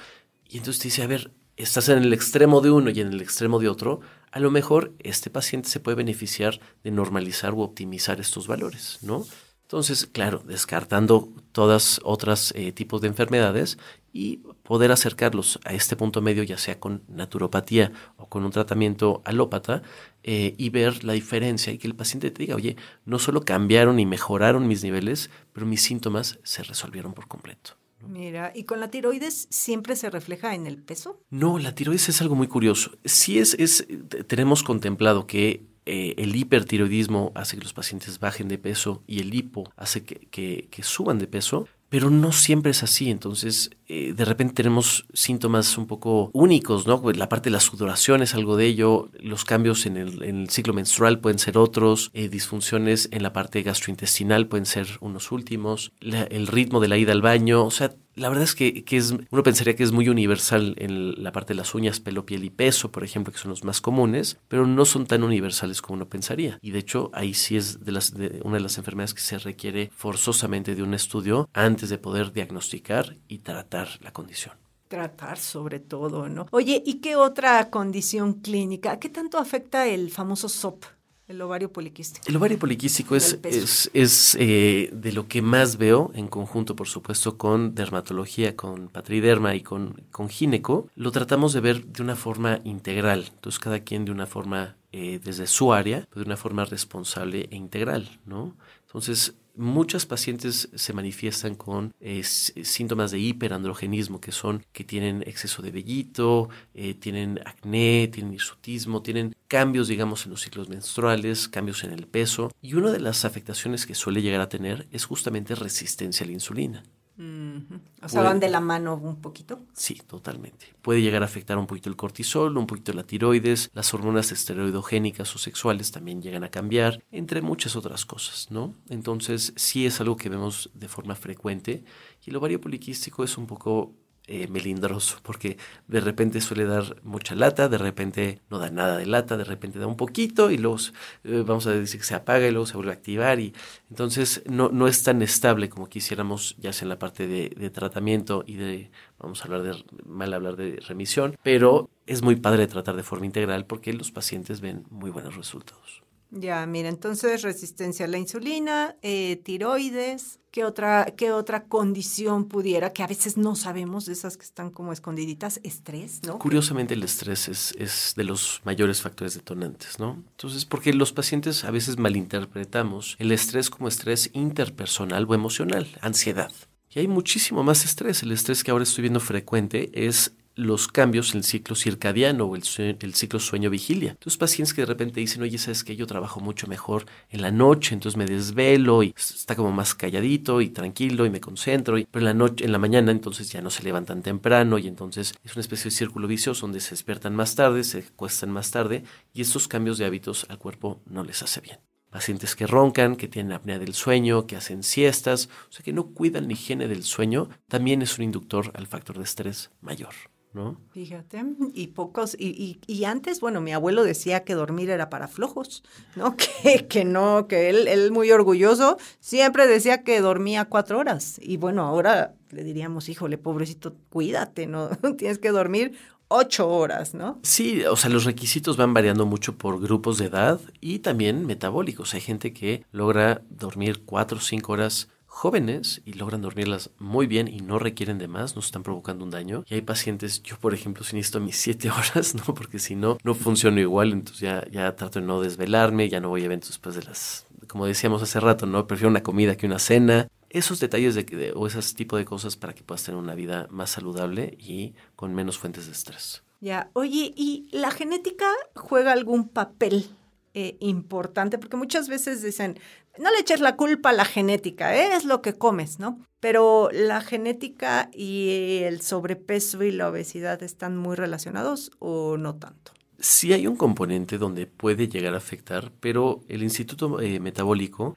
Y 0.49 0.59
entonces 0.59 0.83
te 0.83 0.89
dice, 0.89 1.03
a 1.03 1.07
ver, 1.07 1.31
estás 1.63 1.89
en 1.89 1.99
el 1.99 2.13
extremo 2.13 2.61
de 2.61 2.71
uno 2.71 2.91
y 2.91 3.01
en 3.01 3.09
el 3.09 3.21
extremo 3.21 3.59
de 3.59 3.69
otro, 3.69 4.01
a 4.31 4.41
lo 4.41 4.51
mejor 4.51 4.93
este 4.99 5.31
paciente 5.31 5.69
se 5.69 5.81
puede 5.81 5.97
beneficiar 5.97 6.61
de 6.83 6.91
normalizar 6.91 7.55
u 7.55 7.61
optimizar 7.61 8.21
estos 8.21 8.47
valores, 8.47 8.99
¿no? 9.03 9.25
Entonces, 9.73 10.07
claro, 10.07 10.43
descartando 10.47 11.33
todas 11.53 11.99
otras 12.05 12.53
eh, 12.55 12.73
tipos 12.73 13.01
de 13.01 13.09
enfermedades 13.09 13.79
y 14.13 14.43
poder 14.65 14.93
acercarlos 14.93 15.59
a 15.65 15.73
este 15.73 15.97
punto 15.97 16.21
medio, 16.21 16.43
ya 16.43 16.59
sea 16.59 16.79
con 16.79 17.03
naturopatía 17.09 17.91
o 18.19 18.29
con 18.29 18.45
un 18.45 18.51
tratamiento 18.51 19.23
alópata, 19.25 19.83
eh, 20.25 20.55
y 20.59 20.69
ver 20.69 21.05
la 21.05 21.15
diferencia 21.15 21.73
y 21.73 21.79
que 21.79 21.89
el 21.89 21.95
paciente 21.95 22.31
te 22.31 22.43
diga, 22.43 22.55
oye, 22.55 22.77
no 23.07 23.19
solo 23.19 23.47
cambiaron 23.47 23.99
y 23.99 24.05
mejoraron 24.05 24.69
mis 24.69 24.85
niveles, 24.85 25.31
pero 25.55 25.65
mis 25.65 25.83
síntomas 25.83 26.39
se 26.43 26.63
resolvieron 26.63 27.15
por 27.15 27.27
completo. 27.27 27.82
Mira, 28.07 28.53
¿y 28.55 28.65
con 28.65 28.81
la 28.81 28.91
tiroides 28.91 29.47
siempre 29.51 29.97
se 29.97 30.11
refleja 30.11 30.55
en 30.55 30.67
el 30.67 30.79
peso? 30.79 31.21
No, 31.31 31.59
la 31.59 31.75
tiroides 31.75 32.09
es 32.09 32.21
algo 32.21 32.35
muy 32.35 32.49
curioso. 32.49 32.93
Sí 33.05 33.39
es, 33.39 33.55
es 33.55 33.87
tenemos 34.27 34.63
contemplado 34.63 35.27
que 35.27 35.67
eh, 35.85 36.15
el 36.19 36.37
hipertiroidismo 36.37 37.33
hace 37.35 37.57
que 37.57 37.63
los 37.63 37.73
pacientes 37.73 38.21
bajen 38.21 38.49
de 38.49 38.59
peso 38.59 39.03
y 39.07 39.21
el 39.21 39.35
hipo 39.35 39.73
hace 39.77 40.05
que, 40.05 40.69
que 40.71 40.83
suban 40.83 41.19
de 41.19 41.27
peso, 41.27 41.67
pero 41.89 42.09
no 42.09 42.33
siempre 42.33 42.71
es 42.71 42.83
así. 42.83 43.11
Entonces, 43.11 43.71
eh, 43.95 44.15
de 44.15 44.25
repente 44.25 44.55
tenemos 44.55 45.05
síntomas 45.13 45.77
un 45.77 45.87
poco 45.87 46.31
únicos, 46.33 46.87
¿no? 46.87 47.03
La 47.13 47.29
parte 47.29 47.51
de 47.51 47.53
la 47.53 47.61
sudoración 47.61 48.23
es 48.23 48.35
algo 48.35 48.57
de 48.57 48.65
ello, 48.65 49.11
los 49.21 49.45
cambios 49.45 49.85
en 49.85 49.99
el, 49.99 50.49
ciclo 50.49 50.73
menstrual 50.73 51.21
pueden 51.21 51.39
ser 51.39 51.59
otros, 51.59 52.11
eh, 52.15 52.31
disfunciones 52.31 53.11
en 53.13 53.23
la 53.23 53.35
parte 53.35 53.63
gastrointestinal 53.63 54.47
pueden 54.47 54.65
ser 54.65 54.87
unos 55.01 55.31
últimos, 55.31 55.93
el 56.01 56.47
ritmo 56.47 56.81
de 56.81 56.89
la 56.89 56.97
ida 56.97 57.13
al 57.13 57.21
baño, 57.21 57.67
o 57.67 57.71
sea, 57.71 57.93
la 58.15 58.29
verdad 58.29 58.45
es 58.45 58.55
que, 58.55 58.85
es, 58.91 59.15
uno 59.31 59.43
pensaría 59.43 59.75
que 59.75 59.83
es 59.83 59.93
muy 59.93 60.09
universal 60.09 60.75
en 60.79 61.23
la 61.23 61.33
parte 61.33 61.55
de 61.55 61.57
las 61.57 61.75
uñas, 61.75 62.01
pelo, 62.01 62.27
piel 62.27 62.45
y 62.45 62.51
peso, 62.51 62.93
por 62.93 63.05
ejemplo, 63.05 63.33
que 63.33 63.39
son 63.39 63.51
los 63.51 63.65
más 63.65 63.81
comunes, 63.81 64.39
pero 64.49 64.67
no 64.67 64.85
son 64.85 65.07
tan 65.07 65.23
universales 65.23 65.81
como 65.81 65.97
uno 65.97 66.09
pensaría. 66.09 66.59
Y 66.61 66.73
de 66.73 66.79
hecho, 66.79 67.11
ahí 67.15 67.33
sí 67.33 67.57
es 67.57 67.85
de 67.85 67.93
las, 67.93 68.13
de 68.13 68.41
una 68.45 68.57
de 68.57 68.63
las 68.63 68.77
enfermedades 68.77 69.15
que 69.15 69.23
se 69.23 69.39
requiere 69.39 69.91
forzosamente 69.95 70.75
de 70.75 70.83
un 70.83 70.93
estudio 70.93 71.49
antes 71.55 71.89
de 71.89 71.99
poder 71.99 72.33
diagnosticar 72.33 73.17
y 73.29 73.39
tratar 73.39 73.82
la 74.01 74.13
condición 74.13 74.55
tratar 74.93 75.39
sobre 75.39 75.81
todo, 75.81 76.29
¿no? 76.29 76.47
Oye, 76.51 76.83
¿y 76.85 76.97
qué 76.97 77.17
otra 77.17 77.71
condición 77.71 78.35
clínica? 78.35 78.99
¿Qué 78.99 79.09
tanto 79.09 79.39
afecta 79.39 79.87
el 79.87 80.11
famoso 80.11 80.51
SOP? 80.51 80.85
El 81.29 81.41
ovario 81.41 81.73
poliquístico. 81.73 82.27
El 82.29 82.37
ovario 82.37 82.59
poliquístico 82.59 83.17
es, 83.17 83.39
es, 83.43 83.91
es 83.95 84.37
eh, 84.39 84.91
de 84.93 85.13
lo 85.13 85.29
que 85.29 85.41
más 85.41 85.79
veo, 85.79 86.11
en 86.15 86.29
conjunto, 86.29 86.77
por 86.77 86.89
supuesto, 86.89 87.39
con 87.39 87.75
dermatología, 87.75 88.55
con 88.55 88.89
patriderma 88.89 89.55
y 89.55 89.63
con, 89.63 90.03
con 90.11 90.29
gineco. 90.29 90.91
Lo 90.95 91.11
tratamos 91.11 91.55
de 91.55 91.61
ver 91.61 91.87
de 91.87 92.03
una 92.03 92.15
forma 92.15 92.61
integral. 92.65 93.31
Entonces, 93.33 93.61
cada 93.61 93.81
quien 93.81 94.05
de 94.05 94.13
una 94.13 94.27
forma, 94.27 94.77
eh, 94.93 95.21
desde 95.25 95.47
su 95.47 95.73
área, 95.73 96.07
de 96.15 96.21
una 96.21 96.37
forma 96.37 96.67
responsable 96.67 97.49
e 97.51 97.57
integral, 97.57 98.21
¿no? 98.27 98.55
Entonces, 98.85 99.35
muchas 99.55 100.07
pacientes 100.07 100.69
se 100.75 100.93
manifiestan 100.93 101.55
con 101.55 101.95
eh, 102.01 102.23
síntomas 102.23 103.11
de 103.11 103.19
hiperandrogenismo, 103.19 104.21
que 104.21 104.33
son 104.33 104.65
que 104.73 104.85
tienen 104.85 105.23
exceso 105.27 105.63
de 105.63 105.71
vellito, 105.71 106.49
eh, 106.75 106.95
tienen 106.95 107.41
acné, 107.45 108.09
tienen 108.09 108.33
hirsutismo, 108.33 109.03
tienen 109.03 109.35
cambios, 109.49 109.89
digamos, 109.89 110.25
en 110.25 110.31
los 110.31 110.43
ciclos 110.43 110.69
menstruales, 110.69 111.49
cambios 111.49 111.85
en 111.85 111.93
el 111.93 112.07
peso. 112.07 112.51
Y 112.61 112.75
una 112.75 112.91
de 112.91 113.01
las 113.01 113.25
afectaciones 113.25 113.87
que 113.87 113.95
suele 113.95 114.23
llegar 114.23 114.41
a 114.41 114.49
tener 114.49 114.87
es 114.91 115.05
justamente 115.05 115.55
resistencia 115.55 116.25
a 116.25 116.27
la 116.27 116.33
insulina. 116.33 116.83
O 117.19 118.09
sea, 118.09 118.23
van 118.23 118.41
de 118.41 118.49
la 118.49 118.61
mano 118.61 118.95
un 118.95 119.21
poquito. 119.21 119.61
Sí, 119.75 120.01
totalmente. 120.07 120.75
Puede 120.81 121.03
llegar 121.03 121.23
a 121.23 121.27
afectar 121.27 121.59
un 121.59 121.67
poquito 121.67 121.89
el 121.89 121.97
cortisol, 121.97 122.57
un 122.57 122.67
poquito 122.67 122.93
la 122.93 123.05
tiroides, 123.05 123.71
las 123.75 123.93
hormonas 123.95 124.33
esteroidogénicas 124.33 125.35
o 125.35 125.39
sexuales 125.39 125.93
también 125.93 126.23
llegan 126.23 126.45
a 126.45 126.51
cambiar, 126.51 127.03
entre 127.11 127.43
muchas 127.43 127.77
otras 127.77 128.07
cosas, 128.07 128.51
¿no? 128.51 128.75
Entonces, 128.89 129.53
sí 129.57 129.87
es 129.87 130.01
algo 130.01 130.17
que 130.17 130.29
vemos 130.29 130.71
de 130.75 130.89
forma 130.89 131.15
frecuente 131.15 131.85
y 132.25 132.31
el 132.31 132.37
ovario 132.37 132.61
poliquístico 132.61 133.25
es 133.25 133.37
un 133.37 133.47
poco 133.47 133.95
eh, 134.29 134.47
melindroso, 134.49 135.19
porque 135.23 135.59
de 135.89 136.01
repente 136.01 136.41
suele 136.41 136.65
dar 136.65 136.97
mucha 137.03 137.35
lata, 137.35 137.69
de 137.69 137.77
repente 137.77 138.41
no 138.51 138.61
da 138.61 138.71
nada 138.71 138.97
de 138.97 139.07
lata, 139.07 139.37
de 139.37 139.43
repente 139.43 139.81
da 139.81 139.89
un 139.89 139.97
poquito 139.97 140.51
y 140.51 140.59
luego 140.59 140.79
eh, 141.25 141.43
vamos 141.45 141.67
a 141.67 141.73
decir 141.73 141.99
que 141.99 142.07
se 142.07 142.15
apaga 142.15 142.47
y 142.47 142.53
luego 142.53 142.67
se 142.67 142.75
vuelve 142.75 142.93
a 142.93 142.95
activar 142.95 143.41
y 143.41 143.53
entonces 143.91 144.43
no, 144.47 144.69
no 144.69 144.87
es 144.87 145.03
tan 145.03 145.23
estable 145.23 145.69
como 145.69 145.89
quisiéramos 145.89 146.55
ya 146.59 146.73
sea 146.73 146.85
en 146.85 146.91
la 146.91 147.01
parte 147.01 147.27
de, 147.27 147.51
de 147.51 147.71
tratamiento 147.71 148.45
y 148.47 148.55
de, 148.55 148.91
vamos 149.19 149.41
a 149.43 149.45
hablar 149.47 149.63
de, 149.63 149.85
mal 150.07 150.33
hablar 150.33 150.55
de 150.55 150.79
remisión, 150.87 151.37
pero 151.43 151.91
es 152.07 152.23
muy 152.23 152.37
padre 152.37 152.69
tratar 152.69 152.95
de 152.95 153.03
forma 153.03 153.27
integral 153.27 153.67
porque 153.67 153.93
los 153.93 154.13
pacientes 154.13 154.61
ven 154.61 154.85
muy 154.89 155.11
buenos 155.11 155.37
resultados. 155.37 156.03
Ya, 156.35 156.65
mira, 156.65 156.89
entonces 156.89 157.43
resistencia 157.43 158.07
a 158.07 158.09
la 158.09 158.17
insulina, 158.17 158.97
eh, 159.03 159.37
tiroides, 159.45 160.41
¿qué 160.51 160.65
otra, 160.65 161.13
¿qué 161.15 161.31
otra 161.31 161.65
condición 161.65 162.49
pudiera, 162.49 162.95
que 162.95 163.03
a 163.03 163.07
veces 163.07 163.37
no 163.37 163.55
sabemos 163.55 164.07
de 164.07 164.15
esas 164.15 164.39
que 164.39 164.45
están 164.45 164.71
como 164.71 164.95
escondiditas? 164.95 165.61
Estrés, 165.63 166.23
¿no? 166.27 166.39
Curiosamente 166.39 166.95
el 166.95 167.03
estrés 167.03 167.49
es, 167.49 167.75
es 167.79 168.15
de 168.17 168.25
los 168.25 168.63
mayores 168.65 169.03
factores 169.03 169.35
detonantes, 169.35 169.99
¿no? 169.99 170.25
Entonces, 170.31 170.65
porque 170.65 170.95
los 170.95 171.13
pacientes 171.13 171.65
a 171.65 171.71
veces 171.71 171.99
malinterpretamos 171.99 173.17
el 173.19 173.31
estrés 173.31 173.69
como 173.69 173.89
estrés 173.89 174.31
interpersonal 174.33 175.27
o 175.29 175.35
emocional, 175.35 175.87
ansiedad. 176.01 176.51
Y 176.95 177.01
hay 177.01 177.09
muchísimo 177.09 177.63
más 177.63 177.85
estrés. 177.85 178.23
El 178.23 178.33
estrés 178.33 178.65
que 178.65 178.71
ahora 178.71 178.85
estoy 178.85 179.03
viendo 179.03 179.21
frecuente 179.21 179.91
es 179.95 180.33
los 180.55 180.89
cambios 180.89 181.33
en 181.33 181.39
el 181.39 181.45
ciclo 181.45 181.75
circadiano 181.75 182.45
o 182.45 182.57
el, 182.57 182.65
ciclo 182.65 183.41
sueño-vigilia. 183.41 184.11
Entonces, 184.13 184.37
pacientes 184.37 184.75
que 184.75 184.83
de 184.83 184.87
repente 184.87 185.21
dicen, 185.21 185.43
oye, 185.43 185.59
sabes 185.59 185.85
que 185.85 185.97
yo 185.97 186.07
trabajo 186.07 186.41
mucho 186.41 186.67
mejor 186.67 187.07
en 187.31 187.43
la 187.43 187.51
noche, 187.51 187.95
entonces 187.95 188.17
me 188.17 188.27
desvelo 188.27 189.03
y 189.03 189.15
está 189.17 189.57
como 189.57 189.73
más 189.73 189.95
calladito 189.95 190.61
y 190.61 190.69
tranquilo 190.69 191.27
y 191.27 191.31
me 191.31 191.41
concentro, 191.41 191.99
y, 191.99 192.05
pero 192.05 192.21
en 192.21 192.25
la, 192.27 192.35
noche, 192.35 192.65
en 192.65 192.73
la 192.73 192.79
mañana 192.79 193.13
entonces 193.13 193.51
ya 193.51 193.61
no 193.61 193.71
se 193.71 193.83
levantan 193.83 194.23
temprano 194.23 194.79
y 194.79 194.89
entonces 194.89 195.35
es 195.45 195.55
una 195.55 195.61
especie 195.61 195.85
de 195.85 195.97
círculo 195.97 196.29
vicioso 196.29 196.67
donde 196.67 196.81
se 196.81 196.91
despiertan 196.91 197.35
más 197.35 197.55
tarde, 197.55 197.85
se 197.85 198.03
cuestan 198.03 198.51
más 198.51 198.71
tarde 198.71 199.05
y 199.33 199.43
estos 199.43 199.69
cambios 199.69 199.99
de 199.99 200.05
hábitos 200.05 200.47
al 200.49 200.59
cuerpo 200.59 201.01
no 201.07 201.25
les 201.25 201.43
hace 201.43 201.61
bien. 201.61 201.79
pacientes 202.11 202.55
que 202.55 202.67
roncan, 202.67 203.17
que 203.17 203.27
tienen 203.27 203.53
apnea 203.53 203.79
del 203.79 203.95
sueño, 203.95 204.47
que 204.47 204.57
hacen 204.57 204.83
siestas, 204.83 205.49
o 205.71 205.73
sea, 205.73 205.83
que 205.83 205.95
no 205.95 206.09
cuidan 206.09 206.47
la 206.47 206.53
higiene 206.53 206.87
del 206.87 207.05
sueño, 207.05 207.49
también 207.69 208.03
es 208.03 208.19
un 208.19 208.25
inductor 208.25 208.71
al 208.75 208.87
factor 208.87 209.17
de 209.17 209.25
estrés 209.25 209.71
mayor. 209.81 210.13
¿No? 210.55 210.77
Fíjate, 210.91 211.43
y 211.73 211.87
pocos, 211.89 212.37
y, 212.39 212.79
y, 212.87 213.05
antes, 213.05 213.41
bueno, 213.41 213.63
mi 213.63 213.73
abuelo 213.73 214.05
decía 214.05 214.45
que 214.45 214.53
dormir 214.55 214.91
era 214.91 215.09
para 215.09 215.27
flojos, 215.27 215.83
¿no? 216.15 216.37
Que, 216.63 216.87
que 216.87 217.05
no, 217.05 217.49
que 217.49 217.71
él, 217.71 217.89
él 217.89 218.13
muy 218.13 218.31
orgulloso, 218.31 218.99
siempre 219.19 219.67
decía 219.67 220.03
que 220.03 220.21
dormía 220.21 220.67
cuatro 220.67 220.99
horas. 220.99 221.41
Y 221.43 221.57
bueno, 221.57 221.83
ahora 221.83 222.35
le 222.51 222.65
diríamos, 222.65 223.09
híjole, 223.09 223.39
pobrecito, 223.39 223.97
cuídate, 224.11 224.67
¿no? 224.67 224.91
Tienes 225.17 225.39
que 225.39 225.51
dormir 225.51 225.97
ocho 226.33 226.69
horas, 226.69 227.15
¿no? 227.15 227.39
Sí, 227.43 227.85
o 227.85 227.97
sea, 227.97 228.11
los 228.11 228.25
requisitos 228.25 228.77
van 228.77 228.95
variando 228.95 229.27
mucho 229.27 229.57
por 229.57 229.81
grupos 229.81 230.19
de 230.19 230.27
edad 230.27 230.61
y 230.81 231.01
también 231.01 231.47
metabólicos. 231.47 232.15
Hay 232.15 232.21
gente 232.21 232.53
que 232.53 232.85
logra 232.91 233.43
dormir 233.51 234.03
cuatro 234.05 234.39
o 234.39 234.41
cinco 234.41 234.73
horas 234.73 235.09
jóvenes 235.33 236.03
y 236.05 236.13
logran 236.13 236.43
dormirlas 236.43 236.91
muy 236.99 237.27
bien 237.27 237.49
y 237.49 237.63
no 237.63 237.79
requieren 237.79 238.19
de 238.19 238.29
más, 238.29 238.55
no 238.55 238.61
están 238.61 238.83
provocando 238.83 239.25
un 239.25 239.31
daño. 239.31 239.65
Y 239.67 239.75
hay 239.75 239.81
pacientes, 239.81 240.43
yo 240.43 240.59
por 240.59 240.75
ejemplo, 240.75 241.05
si 241.05 241.17
necesito 241.17 241.41
mis 241.41 241.57
siete 241.57 241.91
horas, 241.91 242.35
¿no? 242.35 242.55
Porque 242.55 242.79
si 242.79 242.95
no, 242.95 243.17
no 243.25 243.35
funciono 243.35 243.81
igual, 243.81 244.13
entonces 244.13 244.41
ya, 244.43 244.65
ya 244.71 244.95
trato 244.95 245.21
de 245.21 245.27
no 245.27 245.41
desvelarme, 245.41 246.11
ya 246.11 246.21
no 246.21 246.29
voy 246.29 246.43
a 246.43 246.45
eventos 246.45 246.69
después 246.69 246.95
de 246.95 247.03
las, 247.05 247.47
como 247.67 247.87
decíamos 247.87 248.23
hace 248.23 248.41
rato, 248.41 248.67
¿no? 248.67 248.87
Prefiero 248.87 249.09
una 249.09 249.23
comida 249.23 249.57
que 249.57 249.67
una 249.67 249.79
cena 249.79 250.29
esos 250.51 250.81
detalles 250.81 251.15
de, 251.15 251.53
o 251.57 251.67
ese 251.67 251.95
tipo 251.95 252.19
de 252.19 252.27
cosas 252.27 252.57
para 252.57 252.75
que 252.75 252.83
puedas 252.83 253.03
tener 253.03 253.19
una 253.19 253.35
vida 253.35 253.67
más 253.71 253.89
saludable 253.89 254.55
y 254.61 254.95
con 255.17 255.35
menos 255.35 255.57
fuentes 255.57 255.87
de 255.87 255.93
estrés. 255.93 256.43
Ya, 256.61 256.91
oye, 256.93 257.33
¿y 257.35 257.69
la 257.73 257.91
genética 257.91 258.47
juega 258.75 259.13
algún 259.13 259.49
papel 259.49 260.11
eh, 260.55 260.77
importante? 260.81 261.59
Porque 261.59 261.77
muchas 261.77 262.09
veces 262.09 262.43
dicen, 262.43 262.79
no 263.19 263.31
le 263.31 263.41
eches 263.41 263.61
la 263.61 263.77
culpa 263.77 264.11
a 264.11 264.13
la 264.13 264.25
genética, 264.25 264.95
¿eh? 264.97 265.15
es 265.15 265.25
lo 265.25 265.43
que 265.43 265.55
comes, 265.55 265.99
¿no? 265.99 266.21
Pero 266.41 266.91
la 266.93 267.21
genética 267.21 268.11
y 268.13 268.81
el 268.83 269.01
sobrepeso 269.01 269.83
y 269.83 269.93
la 269.93 270.09
obesidad 270.09 270.63
están 270.63 270.97
muy 270.97 271.17
relacionados 271.17 271.91
o 271.99 272.37
no 272.37 272.57
tanto? 272.57 272.93
Sí 273.19 273.53
hay 273.53 273.67
un 273.69 273.77
componente 273.77 274.37
donde 274.37 274.67
puede 274.67 275.09
llegar 275.09 275.35
a 275.35 275.39
afectar, 275.39 275.93
pero 276.01 276.43
el 276.49 276.63
Instituto 276.63 277.21
eh, 277.21 277.39
Metabólico 277.39 278.17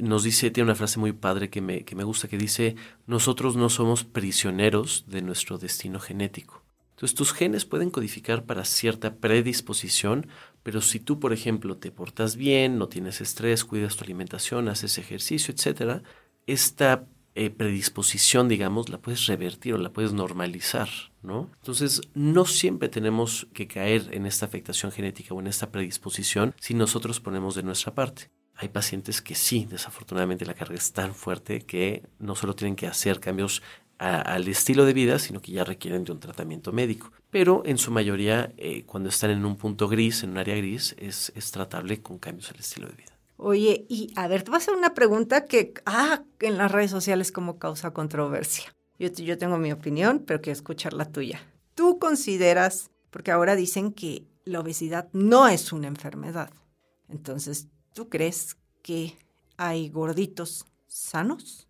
nos 0.00 0.22
dice, 0.22 0.50
tiene 0.50 0.68
una 0.68 0.74
frase 0.74 0.98
muy 0.98 1.12
padre 1.12 1.50
que 1.50 1.60
me, 1.60 1.84
que 1.84 1.94
me 1.94 2.04
gusta, 2.04 2.28
que 2.28 2.38
dice, 2.38 2.74
nosotros 3.06 3.56
no 3.56 3.68
somos 3.68 4.04
prisioneros 4.04 5.04
de 5.08 5.20
nuestro 5.20 5.58
destino 5.58 6.00
genético. 6.00 6.65
Entonces 6.96 7.14
tus 7.14 7.34
genes 7.34 7.66
pueden 7.66 7.90
codificar 7.90 8.46
para 8.46 8.64
cierta 8.64 9.16
predisposición, 9.16 10.28
pero 10.62 10.80
si 10.80 10.98
tú, 10.98 11.20
por 11.20 11.34
ejemplo, 11.34 11.76
te 11.76 11.90
portas 11.90 12.36
bien, 12.36 12.78
no 12.78 12.88
tienes 12.88 13.20
estrés, 13.20 13.66
cuidas 13.66 13.96
tu 13.96 14.04
alimentación, 14.04 14.70
haces 14.70 14.96
ejercicio, 14.96 15.52
etcétera, 15.52 16.02
esta 16.46 17.06
eh, 17.34 17.50
predisposición, 17.50 18.48
digamos, 18.48 18.88
la 18.88 18.96
puedes 18.96 19.26
revertir 19.26 19.74
o 19.74 19.78
la 19.78 19.92
puedes 19.92 20.14
normalizar, 20.14 20.88
¿no? 21.22 21.50
Entonces, 21.56 22.00
no 22.14 22.46
siempre 22.46 22.88
tenemos 22.88 23.46
que 23.52 23.68
caer 23.68 24.08
en 24.12 24.24
esta 24.24 24.46
afectación 24.46 24.90
genética 24.90 25.34
o 25.34 25.40
en 25.40 25.48
esta 25.48 25.70
predisposición 25.70 26.54
si 26.58 26.72
nosotros 26.72 27.20
ponemos 27.20 27.54
de 27.54 27.62
nuestra 27.62 27.94
parte. 27.94 28.30
Hay 28.54 28.70
pacientes 28.70 29.20
que 29.20 29.34
sí, 29.34 29.66
desafortunadamente 29.68 30.46
la 30.46 30.54
carga 30.54 30.76
es 30.76 30.94
tan 30.94 31.14
fuerte 31.14 31.60
que 31.60 32.08
no 32.18 32.34
solo 32.34 32.54
tienen 32.54 32.74
que 32.74 32.86
hacer 32.86 33.20
cambios 33.20 33.62
al 33.98 34.46
estilo 34.48 34.84
de 34.84 34.92
vida, 34.92 35.18
sino 35.18 35.40
que 35.40 35.52
ya 35.52 35.64
requieren 35.64 36.04
de 36.04 36.12
un 36.12 36.20
tratamiento 36.20 36.72
médico. 36.72 37.10
Pero 37.30 37.62
en 37.64 37.78
su 37.78 37.90
mayoría, 37.90 38.52
eh, 38.56 38.84
cuando 38.84 39.08
están 39.08 39.30
en 39.30 39.44
un 39.44 39.56
punto 39.56 39.88
gris, 39.88 40.22
en 40.22 40.30
un 40.30 40.38
área 40.38 40.56
gris, 40.56 40.94
es 40.98 41.50
tratable 41.50 42.02
con 42.02 42.18
cambios 42.18 42.50
al 42.50 42.58
estilo 42.58 42.88
de 42.88 42.94
vida. 42.94 43.16
Oye, 43.38 43.84
y 43.88 44.12
a 44.16 44.28
ver, 44.28 44.42
te 44.42 44.50
voy 44.50 44.56
a 44.56 44.58
hacer 44.58 44.74
una 44.74 44.94
pregunta 44.94 45.44
que, 45.44 45.74
ah, 45.84 46.22
en 46.40 46.56
las 46.56 46.72
redes 46.72 46.90
sociales 46.90 47.32
como 47.32 47.58
causa 47.58 47.92
controversia. 47.92 48.74
Yo, 48.98 49.08
yo 49.08 49.36
tengo 49.36 49.58
mi 49.58 49.72
opinión, 49.72 50.24
pero 50.26 50.40
quiero 50.40 50.54
escuchar 50.54 50.94
la 50.94 51.04
tuya. 51.04 51.40
¿Tú 51.74 51.98
consideras, 51.98 52.90
porque 53.10 53.30
ahora 53.30 53.54
dicen 53.54 53.92
que 53.92 54.26
la 54.44 54.60
obesidad 54.60 55.08
no 55.12 55.48
es 55.48 55.72
una 55.72 55.88
enfermedad, 55.88 56.50
entonces, 57.08 57.68
¿tú 57.92 58.08
crees 58.08 58.56
que 58.82 59.16
hay 59.56 59.90
gorditos 59.90 60.64
sanos? 60.86 61.65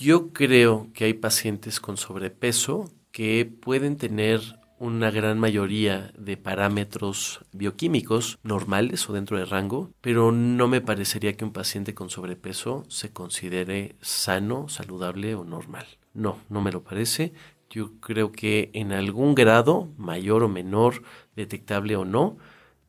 Yo 0.00 0.32
creo 0.32 0.88
que 0.92 1.04
hay 1.04 1.14
pacientes 1.14 1.78
con 1.78 1.96
sobrepeso 1.96 2.90
que 3.12 3.44
pueden 3.46 3.96
tener 3.96 4.40
una 4.80 5.12
gran 5.12 5.38
mayoría 5.38 6.12
de 6.18 6.36
parámetros 6.36 7.40
bioquímicos 7.52 8.40
normales 8.42 9.08
o 9.08 9.12
dentro 9.12 9.38
de 9.38 9.44
rango, 9.44 9.92
pero 10.00 10.32
no 10.32 10.66
me 10.66 10.80
parecería 10.80 11.36
que 11.36 11.44
un 11.44 11.52
paciente 11.52 11.94
con 11.94 12.10
sobrepeso 12.10 12.84
se 12.88 13.12
considere 13.12 13.94
sano, 14.00 14.68
saludable 14.68 15.36
o 15.36 15.44
normal. 15.44 15.86
No, 16.12 16.38
no 16.48 16.60
me 16.60 16.72
lo 16.72 16.82
parece. 16.82 17.32
Yo 17.70 17.92
creo 18.00 18.32
que 18.32 18.70
en 18.74 18.92
algún 18.92 19.36
grado, 19.36 19.88
mayor 19.96 20.42
o 20.42 20.48
menor, 20.48 21.02
detectable 21.36 21.94
o 21.94 22.04
no, 22.04 22.36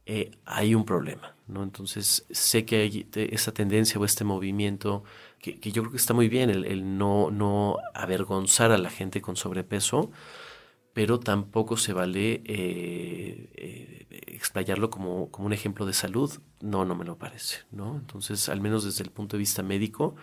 eh, 0.08 0.32
hay 0.46 0.74
un 0.74 0.86
problema. 0.86 1.36
¿no? 1.48 1.64
Entonces 1.64 2.26
sé 2.32 2.66
que 2.66 2.78
hay 2.78 3.08
esa 3.14 3.54
tendencia 3.54 4.00
o 4.00 4.06
este 4.06 4.24
movimiento 4.24 5.04
que, 5.54 5.72
yo 5.72 5.84
creo 5.84 5.92
que 5.92 5.98
está 5.98 6.14
muy 6.14 6.30
bien, 6.30 6.50
el, 6.50 6.98
no, 6.98 7.30
no 7.32 7.78
avergonzar 7.94 8.72
a 8.72 8.78
la 8.78 8.90
gente 8.90 9.22
con 9.22 9.36
sobrepeso, 9.36 10.12
pero 10.94 11.20
tampoco 11.20 11.78
se 11.78 11.94
vale 11.94 12.42
eh, 12.46 13.52
eh, 13.56 14.08
explayarlo 14.28 14.90
como, 14.90 15.30
como, 15.30 15.46
un 15.46 15.54
ejemplo 15.54 15.86
de 15.86 15.94
salud. 15.94 16.32
No, 16.62 16.86
no 16.86 16.96
me 16.96 17.06
lo 17.06 17.18
parece, 17.18 17.58
¿no? 17.72 17.98
Entonces, 17.98 18.50
al 18.50 18.62
menos 18.62 18.86
desde 18.86 19.04
el 19.04 19.12
punto 19.12 19.36
de 19.36 19.40
vista 19.40 19.62
médico, 19.62 20.16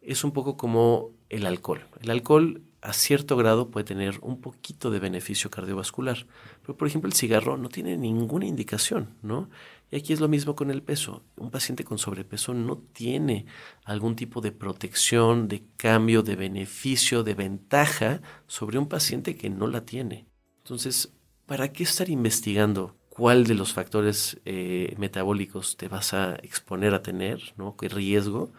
es 0.00 0.24
un 0.24 0.32
poco 0.32 0.56
como 0.56 1.10
el 1.28 1.46
alcohol. 1.46 1.86
El 2.00 2.10
alcohol 2.10 2.62
a 2.84 2.92
cierto 2.92 3.36
grado 3.38 3.70
puede 3.70 3.84
tener 3.84 4.18
un 4.20 4.42
poquito 4.42 4.90
de 4.90 4.98
beneficio 4.98 5.50
cardiovascular, 5.50 6.26
pero 6.60 6.76
por 6.76 6.86
ejemplo 6.86 7.08
el 7.08 7.14
cigarro 7.14 7.56
no 7.56 7.70
tiene 7.70 7.96
ninguna 7.96 8.44
indicación, 8.44 9.16
¿no? 9.22 9.48
Y 9.90 9.96
aquí 9.96 10.12
es 10.12 10.20
lo 10.20 10.28
mismo 10.28 10.54
con 10.54 10.70
el 10.70 10.82
peso. 10.82 11.24
Un 11.36 11.50
paciente 11.50 11.82
con 11.84 11.96
sobrepeso 11.96 12.52
no 12.52 12.76
tiene 12.76 13.46
algún 13.84 14.16
tipo 14.16 14.42
de 14.42 14.52
protección, 14.52 15.48
de 15.48 15.64
cambio, 15.78 16.22
de 16.22 16.36
beneficio, 16.36 17.22
de 17.22 17.34
ventaja 17.34 18.20
sobre 18.46 18.78
un 18.78 18.86
paciente 18.86 19.34
que 19.36 19.48
no 19.48 19.66
la 19.66 19.86
tiene. 19.86 20.26
Entonces, 20.58 21.14
¿para 21.46 21.72
qué 21.72 21.84
estar 21.84 22.10
investigando 22.10 22.98
cuál 23.08 23.46
de 23.46 23.54
los 23.54 23.72
factores 23.72 24.40
eh, 24.44 24.94
metabólicos 24.98 25.78
te 25.78 25.88
vas 25.88 26.12
a 26.12 26.34
exponer 26.42 26.92
a 26.92 27.02
tener, 27.02 27.54
¿no? 27.56 27.76
¿Qué 27.76 27.88
riesgo? 27.88 28.52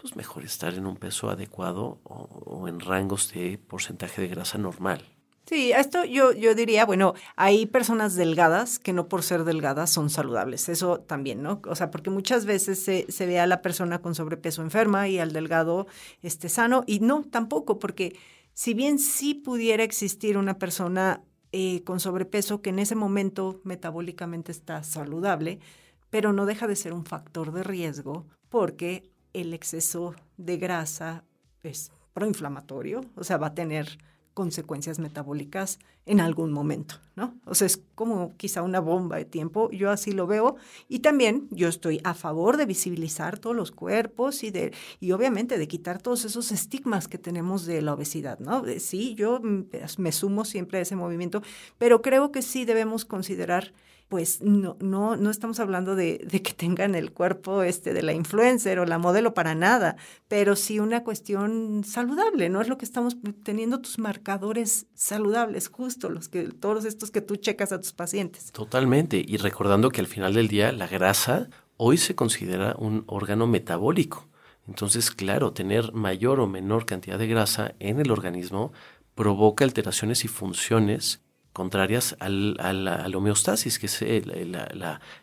Pues 0.00 0.16
mejor 0.16 0.44
estar 0.44 0.74
en 0.74 0.86
un 0.86 0.96
peso 0.96 1.30
adecuado 1.30 2.00
o 2.04 2.68
en 2.68 2.80
rangos 2.80 3.32
de 3.32 3.58
porcentaje 3.58 4.22
de 4.22 4.28
grasa 4.28 4.58
normal. 4.58 5.04
Sí, 5.50 5.72
esto 5.72 6.04
yo, 6.04 6.32
yo 6.32 6.54
diría, 6.54 6.86
bueno, 6.86 7.14
hay 7.34 7.66
personas 7.66 8.14
delgadas 8.14 8.78
que 8.78 8.92
no 8.92 9.08
por 9.08 9.24
ser 9.24 9.42
delgadas 9.42 9.90
son 9.90 10.08
saludables, 10.08 10.68
eso 10.68 11.00
también, 11.00 11.42
¿no? 11.42 11.60
O 11.66 11.74
sea, 11.74 11.90
porque 11.90 12.08
muchas 12.08 12.46
veces 12.46 12.80
se, 12.84 13.10
se 13.10 13.26
ve 13.26 13.40
a 13.40 13.48
la 13.48 13.60
persona 13.60 14.00
con 14.00 14.14
sobrepeso 14.14 14.62
enferma 14.62 15.08
y 15.08 15.18
al 15.18 15.32
delgado 15.32 15.88
este, 16.22 16.48
sano, 16.48 16.84
y 16.86 17.00
no, 17.00 17.24
tampoco, 17.24 17.80
porque 17.80 18.16
si 18.54 18.74
bien 18.74 19.00
sí 19.00 19.34
pudiera 19.34 19.82
existir 19.82 20.38
una 20.38 20.56
persona 20.56 21.24
eh, 21.50 21.82
con 21.82 21.98
sobrepeso 21.98 22.62
que 22.62 22.70
en 22.70 22.78
ese 22.78 22.94
momento 22.94 23.60
metabólicamente 23.64 24.52
está 24.52 24.84
saludable, 24.84 25.58
pero 26.10 26.32
no 26.32 26.46
deja 26.46 26.68
de 26.68 26.76
ser 26.76 26.92
un 26.92 27.04
factor 27.04 27.50
de 27.50 27.64
riesgo 27.64 28.24
porque 28.50 29.10
el 29.32 29.54
exceso 29.54 30.14
de 30.36 30.56
grasa 30.56 31.24
es 31.62 31.92
proinflamatorio, 32.12 33.04
o 33.16 33.24
sea, 33.24 33.36
va 33.36 33.48
a 33.48 33.54
tener 33.54 33.98
consecuencias 34.34 34.98
metabólicas 34.98 35.78
en 36.06 36.20
algún 36.20 36.52
momento, 36.52 36.94
¿no? 37.14 37.34
O 37.44 37.54
sea, 37.54 37.66
es 37.66 37.82
como 37.94 38.36
quizá 38.36 38.62
una 38.62 38.80
bomba 38.80 39.16
de 39.16 39.24
tiempo, 39.24 39.70
yo 39.70 39.90
así 39.90 40.12
lo 40.12 40.26
veo, 40.26 40.56
y 40.88 41.00
también 41.00 41.46
yo 41.50 41.68
estoy 41.68 42.00
a 42.04 42.14
favor 42.14 42.56
de 42.56 42.64
visibilizar 42.64 43.38
todos 43.38 43.54
los 43.54 43.70
cuerpos 43.70 44.42
y 44.42 44.50
de, 44.50 44.72
y 44.98 45.12
obviamente 45.12 45.58
de 45.58 45.68
quitar 45.68 46.00
todos 46.00 46.24
esos 46.24 46.52
estigmas 46.52 47.06
que 47.06 47.18
tenemos 47.18 47.66
de 47.66 47.82
la 47.82 47.92
obesidad, 47.92 48.38
¿no? 48.38 48.64
Sí, 48.78 49.14
yo 49.14 49.40
me 49.42 50.12
sumo 50.12 50.44
siempre 50.44 50.78
a 50.78 50.82
ese 50.82 50.96
movimiento, 50.96 51.42
pero 51.76 52.00
creo 52.00 52.32
que 52.32 52.42
sí 52.42 52.64
debemos 52.64 53.04
considerar 53.04 53.72
pues 54.10 54.42
no, 54.42 54.76
no, 54.80 55.14
no 55.14 55.30
estamos 55.30 55.60
hablando 55.60 55.94
de, 55.94 56.18
que 56.18 56.52
tengan 56.52 56.96
el 56.96 57.12
cuerpo 57.12 57.62
este 57.62 57.94
de 57.94 58.02
la 58.02 58.12
influencer 58.12 58.80
o 58.80 58.84
la 58.84 58.98
modelo 58.98 59.34
para 59.34 59.54
nada, 59.54 59.94
pero 60.26 60.56
sí 60.56 60.80
una 60.80 61.04
cuestión 61.04 61.84
saludable, 61.84 62.48
¿no? 62.48 62.60
Es 62.60 62.66
lo 62.66 62.76
que 62.76 62.84
estamos 62.84 63.16
teniendo 63.44 63.80
tus 63.80 64.00
marcadores 64.00 64.86
saludables, 64.96 65.68
justo 65.68 66.10
los 66.10 66.28
que, 66.28 66.42
todos 66.48 66.86
estos 66.86 67.12
que 67.12 67.20
tú 67.20 67.36
checas 67.36 67.70
a 67.70 67.80
tus 67.80 67.92
pacientes. 67.92 68.50
Totalmente. 68.50 69.24
Y 69.24 69.36
recordando 69.36 69.90
que 69.90 70.00
al 70.00 70.08
final 70.08 70.34
del 70.34 70.48
día 70.48 70.72
la 70.72 70.88
grasa 70.88 71.48
hoy 71.76 71.96
se 71.96 72.16
considera 72.16 72.74
un 72.80 73.04
órgano 73.06 73.46
metabólico. 73.46 74.28
Entonces, 74.66 75.12
claro, 75.12 75.52
tener 75.52 75.92
mayor 75.92 76.40
o 76.40 76.48
menor 76.48 76.84
cantidad 76.84 77.16
de 77.16 77.28
grasa 77.28 77.76
en 77.78 78.00
el 78.00 78.10
organismo 78.10 78.72
provoca 79.14 79.64
alteraciones 79.64 80.24
y 80.24 80.28
funciones 80.28 81.22
contrarias 81.60 82.16
al, 82.20 82.56
a, 82.58 82.72
la, 82.72 83.06
homeostasis, 83.14 83.78
que 83.78 83.84
es 83.84 84.00
el, 84.00 84.56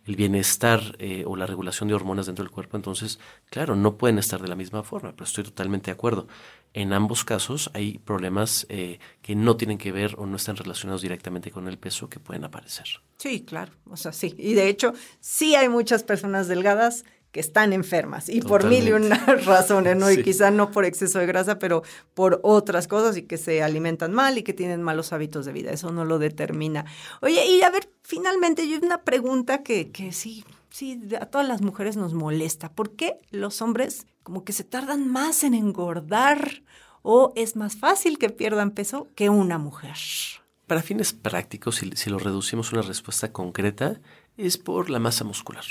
el 0.05 0.15
bienestar 0.15 0.95
eh, 0.99 1.23
o 1.25 1.35
la 1.35 1.47
regulación 1.47 1.89
de 1.89 1.95
hormonas 1.95 2.27
dentro 2.27 2.45
del 2.45 2.51
cuerpo. 2.51 2.77
Entonces, 2.77 3.17
claro, 3.49 3.75
no 3.75 3.97
pueden 3.97 4.19
estar 4.19 4.39
de 4.39 4.47
la 4.47 4.55
misma 4.55 4.83
forma, 4.83 5.13
pero 5.13 5.23
estoy 5.23 5.45
totalmente 5.45 5.87
de 5.87 5.93
acuerdo. 5.93 6.27
En 6.75 6.93
ambos 6.93 7.23
casos 7.23 7.71
hay 7.73 7.97
problemas 7.97 8.67
eh, 8.69 8.99
que 9.23 9.35
no 9.35 9.57
tienen 9.57 9.79
que 9.79 9.91
ver 9.91 10.13
o 10.19 10.27
no 10.27 10.35
están 10.35 10.57
relacionados 10.57 11.01
directamente 11.01 11.49
con 11.49 11.67
el 11.67 11.79
peso 11.79 12.07
que 12.07 12.19
pueden 12.19 12.43
aparecer. 12.43 12.85
Sí, 13.17 13.43
claro, 13.43 13.71
o 13.89 13.97
sea, 13.97 14.13
sí. 14.13 14.35
Y 14.37 14.53
de 14.53 14.69
hecho, 14.69 14.93
sí 15.19 15.55
hay 15.55 15.69
muchas 15.69 16.03
personas 16.03 16.47
delgadas 16.47 17.03
que 17.37 17.41
están 17.41 17.71
enfermas 17.71 18.29
y 18.29 18.41
por 18.41 18.65
mil 18.65 18.87
y 18.87 18.93
una 18.93 19.15
razones, 19.45 19.95
¿no? 19.95 20.09
Y 20.09 20.23
quizá 20.23 20.49
no 20.49 20.71
por 20.71 20.85
exceso 20.85 21.19
de 21.19 21.27
grasa, 21.27 21.59
pero 21.59 21.83
por 22.15 22.39
otras 22.41 22.87
cosas 22.87 23.15
y 23.15 23.21
que 23.21 23.37
se 23.37 23.61
alimentan 23.61 24.11
mal 24.11 24.39
y 24.39 24.41
que 24.41 24.53
tienen 24.53 24.81
malos 24.81 25.13
hábitos 25.13 25.45
de 25.45 25.53
vida. 25.53 25.69
Eso 25.69 25.91
no 25.91 26.03
lo 26.03 26.17
determina. 26.17 26.85
Oye, 27.21 27.45
y 27.45 27.61
a 27.61 27.69
ver, 27.69 27.91
finalmente 28.01 28.67
yo 28.67 28.79
una 28.81 29.03
pregunta 29.03 29.61
que, 29.61 29.91
que 29.91 30.13
sí, 30.13 30.45
sí, 30.71 30.99
a 31.21 31.27
todas 31.27 31.47
las 31.47 31.61
mujeres 31.61 31.95
nos 31.95 32.15
molesta. 32.15 32.71
¿Por 32.71 32.95
qué 32.95 33.19
los 33.29 33.61
hombres 33.61 34.07
como 34.23 34.43
que 34.43 34.51
se 34.51 34.63
tardan 34.63 35.07
más 35.07 35.43
en 35.43 35.53
engordar 35.53 36.63
o 37.03 37.33
es 37.35 37.55
más 37.55 37.75
fácil 37.75 38.17
que 38.17 38.31
pierdan 38.31 38.71
peso 38.71 39.09
que 39.13 39.29
una 39.29 39.59
mujer? 39.59 39.95
Para 40.65 40.81
fines 40.81 41.13
prácticos, 41.13 41.75
si, 41.75 41.91
si 41.91 42.09
lo 42.09 42.17
reducimos 42.17 42.73
a 42.73 42.77
una 42.77 42.87
respuesta 42.87 43.31
concreta, 43.31 44.01
es 44.37 44.57
por 44.57 44.89
la 44.89 44.97
masa 44.97 45.23
muscular. 45.23 45.65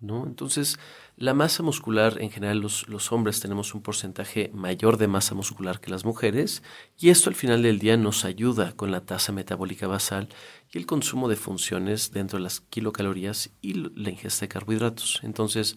¿No? 0.00 0.26
Entonces, 0.26 0.78
la 1.16 1.34
masa 1.34 1.62
muscular, 1.62 2.20
en 2.20 2.30
general 2.30 2.58
los, 2.58 2.88
los, 2.88 3.12
hombres 3.12 3.40
tenemos 3.40 3.74
un 3.74 3.82
porcentaje 3.82 4.50
mayor 4.52 4.98
de 4.98 5.08
masa 5.08 5.34
muscular 5.34 5.80
que 5.80 5.90
las 5.90 6.04
mujeres 6.04 6.62
y 6.98 7.10
esto 7.10 7.30
al 7.30 7.36
final 7.36 7.62
del 7.62 7.78
día 7.78 7.96
nos 7.96 8.24
ayuda 8.24 8.72
con 8.72 8.90
la 8.90 9.04
tasa 9.04 9.32
metabólica 9.32 9.86
basal 9.86 10.28
y 10.72 10.78
el 10.78 10.86
consumo 10.86 11.28
de 11.28 11.36
funciones 11.36 12.12
dentro 12.12 12.38
de 12.38 12.44
las 12.44 12.60
kilocalorías 12.60 13.50
y 13.62 13.74
la 13.74 14.10
ingesta 14.10 14.42
de 14.42 14.48
carbohidratos. 14.48 15.20
Entonces, 15.22 15.76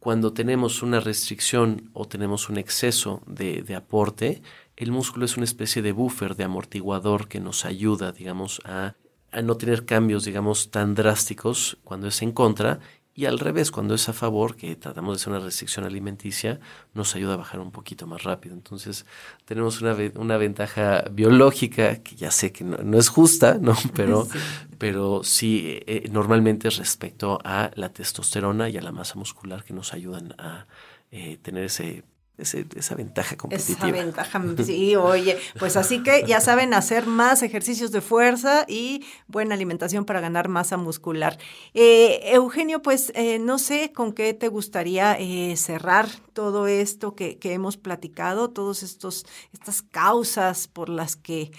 cuando 0.00 0.32
tenemos 0.32 0.82
una 0.82 0.98
restricción 0.98 1.90
o 1.92 2.08
tenemos 2.08 2.48
un 2.48 2.58
exceso 2.58 3.22
de, 3.26 3.62
de 3.62 3.76
aporte, 3.76 4.42
el 4.76 4.90
músculo 4.90 5.24
es 5.24 5.36
una 5.36 5.44
especie 5.44 5.80
de 5.82 5.92
buffer, 5.92 6.34
de 6.34 6.44
amortiguador 6.44 7.28
que 7.28 7.38
nos 7.38 7.64
ayuda, 7.64 8.10
digamos, 8.10 8.60
a 8.64 8.96
a 9.32 9.40
no 9.40 9.56
tener 9.56 9.86
cambios, 9.86 10.24
digamos, 10.24 10.70
tan 10.70 10.94
drásticos 10.94 11.78
cuando 11.84 12.06
es 12.06 12.22
en 12.22 12.32
contra 12.32 12.80
y 13.14 13.26
al 13.26 13.38
revés, 13.38 13.70
cuando 13.70 13.94
es 13.94 14.08
a 14.08 14.14
favor, 14.14 14.56
que 14.56 14.74
tratamos 14.74 15.14
de 15.14 15.20
hacer 15.20 15.32
una 15.34 15.44
restricción 15.44 15.84
alimenticia, 15.84 16.60
nos 16.94 17.14
ayuda 17.14 17.34
a 17.34 17.36
bajar 17.36 17.60
un 17.60 17.70
poquito 17.70 18.06
más 18.06 18.22
rápido. 18.22 18.54
Entonces, 18.54 19.04
tenemos 19.44 19.82
una, 19.82 19.94
una 20.14 20.38
ventaja 20.38 21.04
biológica 21.10 22.02
que 22.02 22.16
ya 22.16 22.30
sé 22.30 22.52
que 22.52 22.64
no, 22.64 22.98
es 22.98 23.10
justa, 23.10 23.58
¿no? 23.60 23.76
Pero 23.94 24.24
sí, 24.32 24.38
pero 24.78 25.22
sí 25.22 25.64
eh, 25.66 25.84
eh, 25.86 26.08
normalmente 26.10 26.68
respecto 26.70 27.38
a 27.44 27.70
la 27.74 27.90
testosterona 27.90 28.68
y 28.68 28.78
a 28.78 28.82
la 28.82 28.90
masa 28.90 29.16
muscular 29.16 29.62
que 29.62 29.74
nos 29.74 29.92
ayudan 29.92 30.34
a 30.38 30.66
eh, 31.12 31.38
tener 31.40 31.64
ese 31.64 32.02
esa 32.38 32.94
ventaja 32.94 33.36
competitiva. 33.36 33.88
Esa 33.88 34.04
ventaja, 34.04 34.42
sí, 34.64 34.96
oye, 34.96 35.38
pues 35.58 35.76
así 35.76 36.02
que 36.02 36.24
ya 36.26 36.40
saben 36.40 36.74
hacer 36.74 37.06
más 37.06 37.42
ejercicios 37.42 37.92
de 37.92 38.00
fuerza 38.00 38.64
y 38.68 39.04
buena 39.26 39.54
alimentación 39.54 40.04
para 40.04 40.20
ganar 40.20 40.48
masa 40.48 40.76
muscular. 40.76 41.38
Eh, 41.74 42.20
Eugenio, 42.32 42.82
pues 42.82 43.12
eh, 43.14 43.38
no 43.38 43.58
sé 43.58 43.92
con 43.92 44.12
qué 44.12 44.34
te 44.34 44.48
gustaría 44.48 45.16
eh, 45.18 45.56
cerrar 45.56 46.08
todo 46.32 46.66
esto 46.66 47.14
que, 47.14 47.38
que, 47.38 47.52
hemos 47.52 47.76
platicado, 47.76 48.52
estos 48.82 49.26
estas 49.52 49.82
causas 49.82 50.66
por 50.66 50.88
las 50.88 51.16
que 51.16 51.52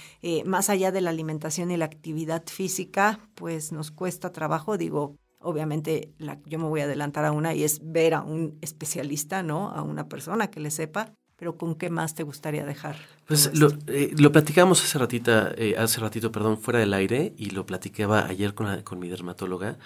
más 0.45 0.69
allá 0.69 0.91
de 0.91 1.01
la 1.01 1.11
alimentación 1.11 1.69
y 1.69 1.77
la 1.77 1.85
actividad 1.85 2.43
física, 2.47 3.19
pues 3.35 3.71
nos 3.71 3.91
cuesta 3.91 4.31
trabajo, 4.31 4.77
digo, 4.77 5.15
obviamente 5.43 6.13
la, 6.17 6.39
yo 6.45 6.59
me 6.59 6.65
voy 6.65 6.81
a 6.81 6.85
adelantar 6.85 7.25
a 7.25 7.31
una 7.31 7.53
y 7.53 7.63
es 7.63 7.79
ver 7.83 8.13
a 8.13 8.21
un 8.21 8.57
especialista, 8.61 9.43
¿no? 9.43 9.69
A 9.69 9.81
una 9.81 10.09
persona 10.09 10.49
que 10.49 10.59
le 10.59 10.71
sepa. 10.71 11.13
Pero 11.35 11.57
¿con 11.57 11.75
qué 11.75 11.89
más 11.89 12.15
te 12.15 12.23
gustaría 12.23 12.63
dejar? 12.63 12.95
Pues 13.27 13.57
lo, 13.57 13.69
eh, 13.87 14.13
lo, 14.17 14.31
platicamos 14.31 14.83
hace 14.83 14.97
ratita, 14.97 15.51
eh, 15.57 15.75
hace 15.77 15.99
ratito, 15.99 16.31
perdón, 16.31 16.57
fuera 16.57 16.79
del 16.79 16.93
aire 16.93 17.33
y 17.37 17.49
lo 17.49 17.65
platicaba 17.65 18.27
ayer 18.27 18.53
con, 18.53 18.81
con 18.83 18.99
mi 18.99 19.09
dermatóloga. 19.09 19.77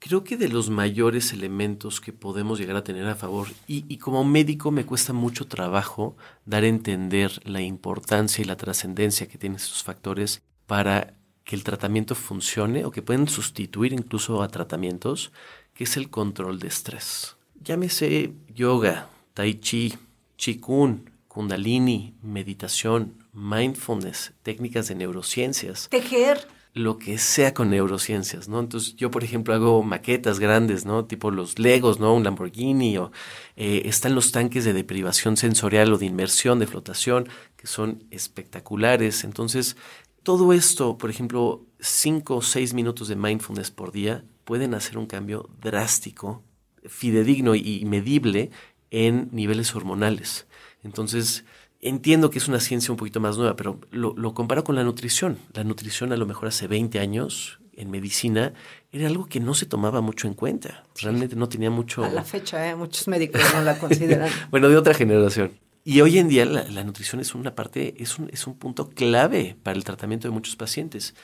Creo 0.00 0.24
que 0.24 0.36
de 0.36 0.48
los 0.48 0.70
mayores 0.70 1.32
elementos 1.32 2.00
que 2.00 2.12
podemos 2.12 2.58
llegar 2.58 2.76
a 2.76 2.84
tener 2.84 3.06
a 3.06 3.14
favor, 3.14 3.48
y, 3.66 3.84
y, 3.86 3.98
como 3.98 4.24
médico 4.24 4.70
me 4.70 4.84
cuesta 4.84 5.12
mucho 5.12 5.46
trabajo 5.46 6.16
dar 6.44 6.64
a 6.64 6.68
entender 6.68 7.40
la 7.44 7.60
importancia 7.60 8.42
y 8.42 8.44
la 8.44 8.56
trascendencia 8.56 9.28
que 9.28 9.38
tienen 9.38 9.56
estos 9.56 9.82
factores 9.82 10.42
para 10.66 11.14
que 11.44 11.56
el 11.56 11.64
tratamiento 11.64 12.14
funcione 12.14 12.84
o 12.84 12.90
que 12.90 13.02
pueden 13.02 13.28
sustituir 13.28 13.92
incluso 13.92 14.42
a 14.42 14.48
tratamientos, 14.48 15.32
que 15.74 15.84
es 15.84 15.96
el 15.96 16.08
control 16.08 16.58
de 16.58 16.68
estrés. 16.68 17.36
Llámese 17.62 18.32
yoga, 18.54 19.08
tai 19.34 19.54
chi, 19.54 19.94
qigong, 20.36 21.10
kundalini, 21.28 22.14
meditación, 22.22 23.14
mindfulness, 23.32 24.32
técnicas 24.42 24.88
de 24.88 24.94
neurociencias. 24.94 25.88
Tejer. 25.90 26.46
Lo 26.72 26.98
que 26.98 27.18
sea 27.18 27.54
con 27.54 27.70
neurociencias, 27.70 28.48
¿no? 28.48 28.58
Entonces 28.58 28.96
yo, 28.96 29.10
por 29.12 29.22
ejemplo, 29.22 29.54
hago 29.54 29.84
maquetas 29.84 30.40
grandes, 30.40 30.84
¿no? 30.84 31.04
Tipo 31.04 31.30
los 31.30 31.60
Legos, 31.60 32.00
¿no? 32.00 32.12
Un 32.14 32.24
Lamborghini 32.24 32.98
o 32.98 33.12
eh, 33.54 33.82
están 33.84 34.16
los 34.16 34.32
tanques 34.32 34.64
de 34.64 34.72
deprivación 34.72 35.36
sensorial 35.36 35.92
o 35.92 35.98
de 35.98 36.06
inmersión, 36.06 36.58
de 36.58 36.66
flotación, 36.66 37.28
que 37.56 37.68
son 37.68 38.02
espectaculares. 38.10 39.22
Entonces, 39.22 39.76
todo 40.24 40.52
esto, 40.52 40.98
por 40.98 41.10
ejemplo, 41.10 41.64
cinco 41.78 42.36
o 42.36 42.42
seis 42.42 42.74
minutos 42.74 43.06
de 43.06 43.14
mindfulness 43.14 43.70
por 43.70 43.92
día 43.92 44.24
pueden 44.44 44.74
hacer 44.74 44.98
un 44.98 45.06
cambio 45.06 45.48
drástico, 45.60 46.42
fidedigno 46.86 47.54
y 47.54 47.84
medible 47.84 48.50
en 48.90 49.28
niveles 49.30 49.74
hormonales. 49.74 50.46
Entonces, 50.82 51.44
entiendo 51.84 52.30
que 52.30 52.38
es 52.38 52.48
una 52.48 52.60
ciencia 52.60 52.90
un 52.90 52.96
poquito 52.96 53.20
más 53.20 53.36
nueva, 53.36 53.56
pero 53.56 53.78
lo, 53.90 54.34
comparo 54.34 54.64
con 54.64 54.74
la 54.74 54.82
nutrición. 54.82 55.38
La 55.52 55.64
nutrición 55.64 56.12
a 56.12 56.16
lo 56.16 56.26
mejor 56.26 56.48
hace 56.48 56.66
20 56.66 56.98
años 56.98 57.60
en 57.74 57.90
medicina 57.90 58.54
era 58.92 59.06
algo 59.06 59.26
que 59.26 59.40
no 59.40 59.54
se 59.54 59.66
tomaba 59.66 60.00
mucho 60.00 60.26
en 60.26 60.34
cuenta. 60.34 60.84
Realmente 61.00 61.36
no 61.36 61.48
tenía 61.48 61.70
mucho... 61.70 62.04
A 62.04 62.08
la 62.08 62.24
fecha, 62.24 62.68
¿eh? 62.68 62.74
muchos 62.74 63.06
médicos 63.08 63.42
no 63.54 63.62
la 63.62 63.78
consideran. 63.78 64.30
bueno, 64.50 64.68
de 64.68 64.76
otra 64.76 64.94
generación. 64.94 65.52
Y 65.86 66.00
hoy 66.00 66.18
en 66.18 66.28
día 66.28 66.46
la, 66.46 66.82
nutrición 66.82 67.20
es 67.20 67.34
una 67.34 67.54
parte, 67.54 68.02
es 68.02 68.18
un, 68.18 68.30
es 68.32 68.46
un 68.46 68.56
punto 68.56 68.88
clave 68.88 69.54
para 69.62 69.76
el 69.76 69.84
tratamiento 69.84 70.26
de 70.26 70.32
muchos 70.32 70.56
pacientes. 70.56 71.14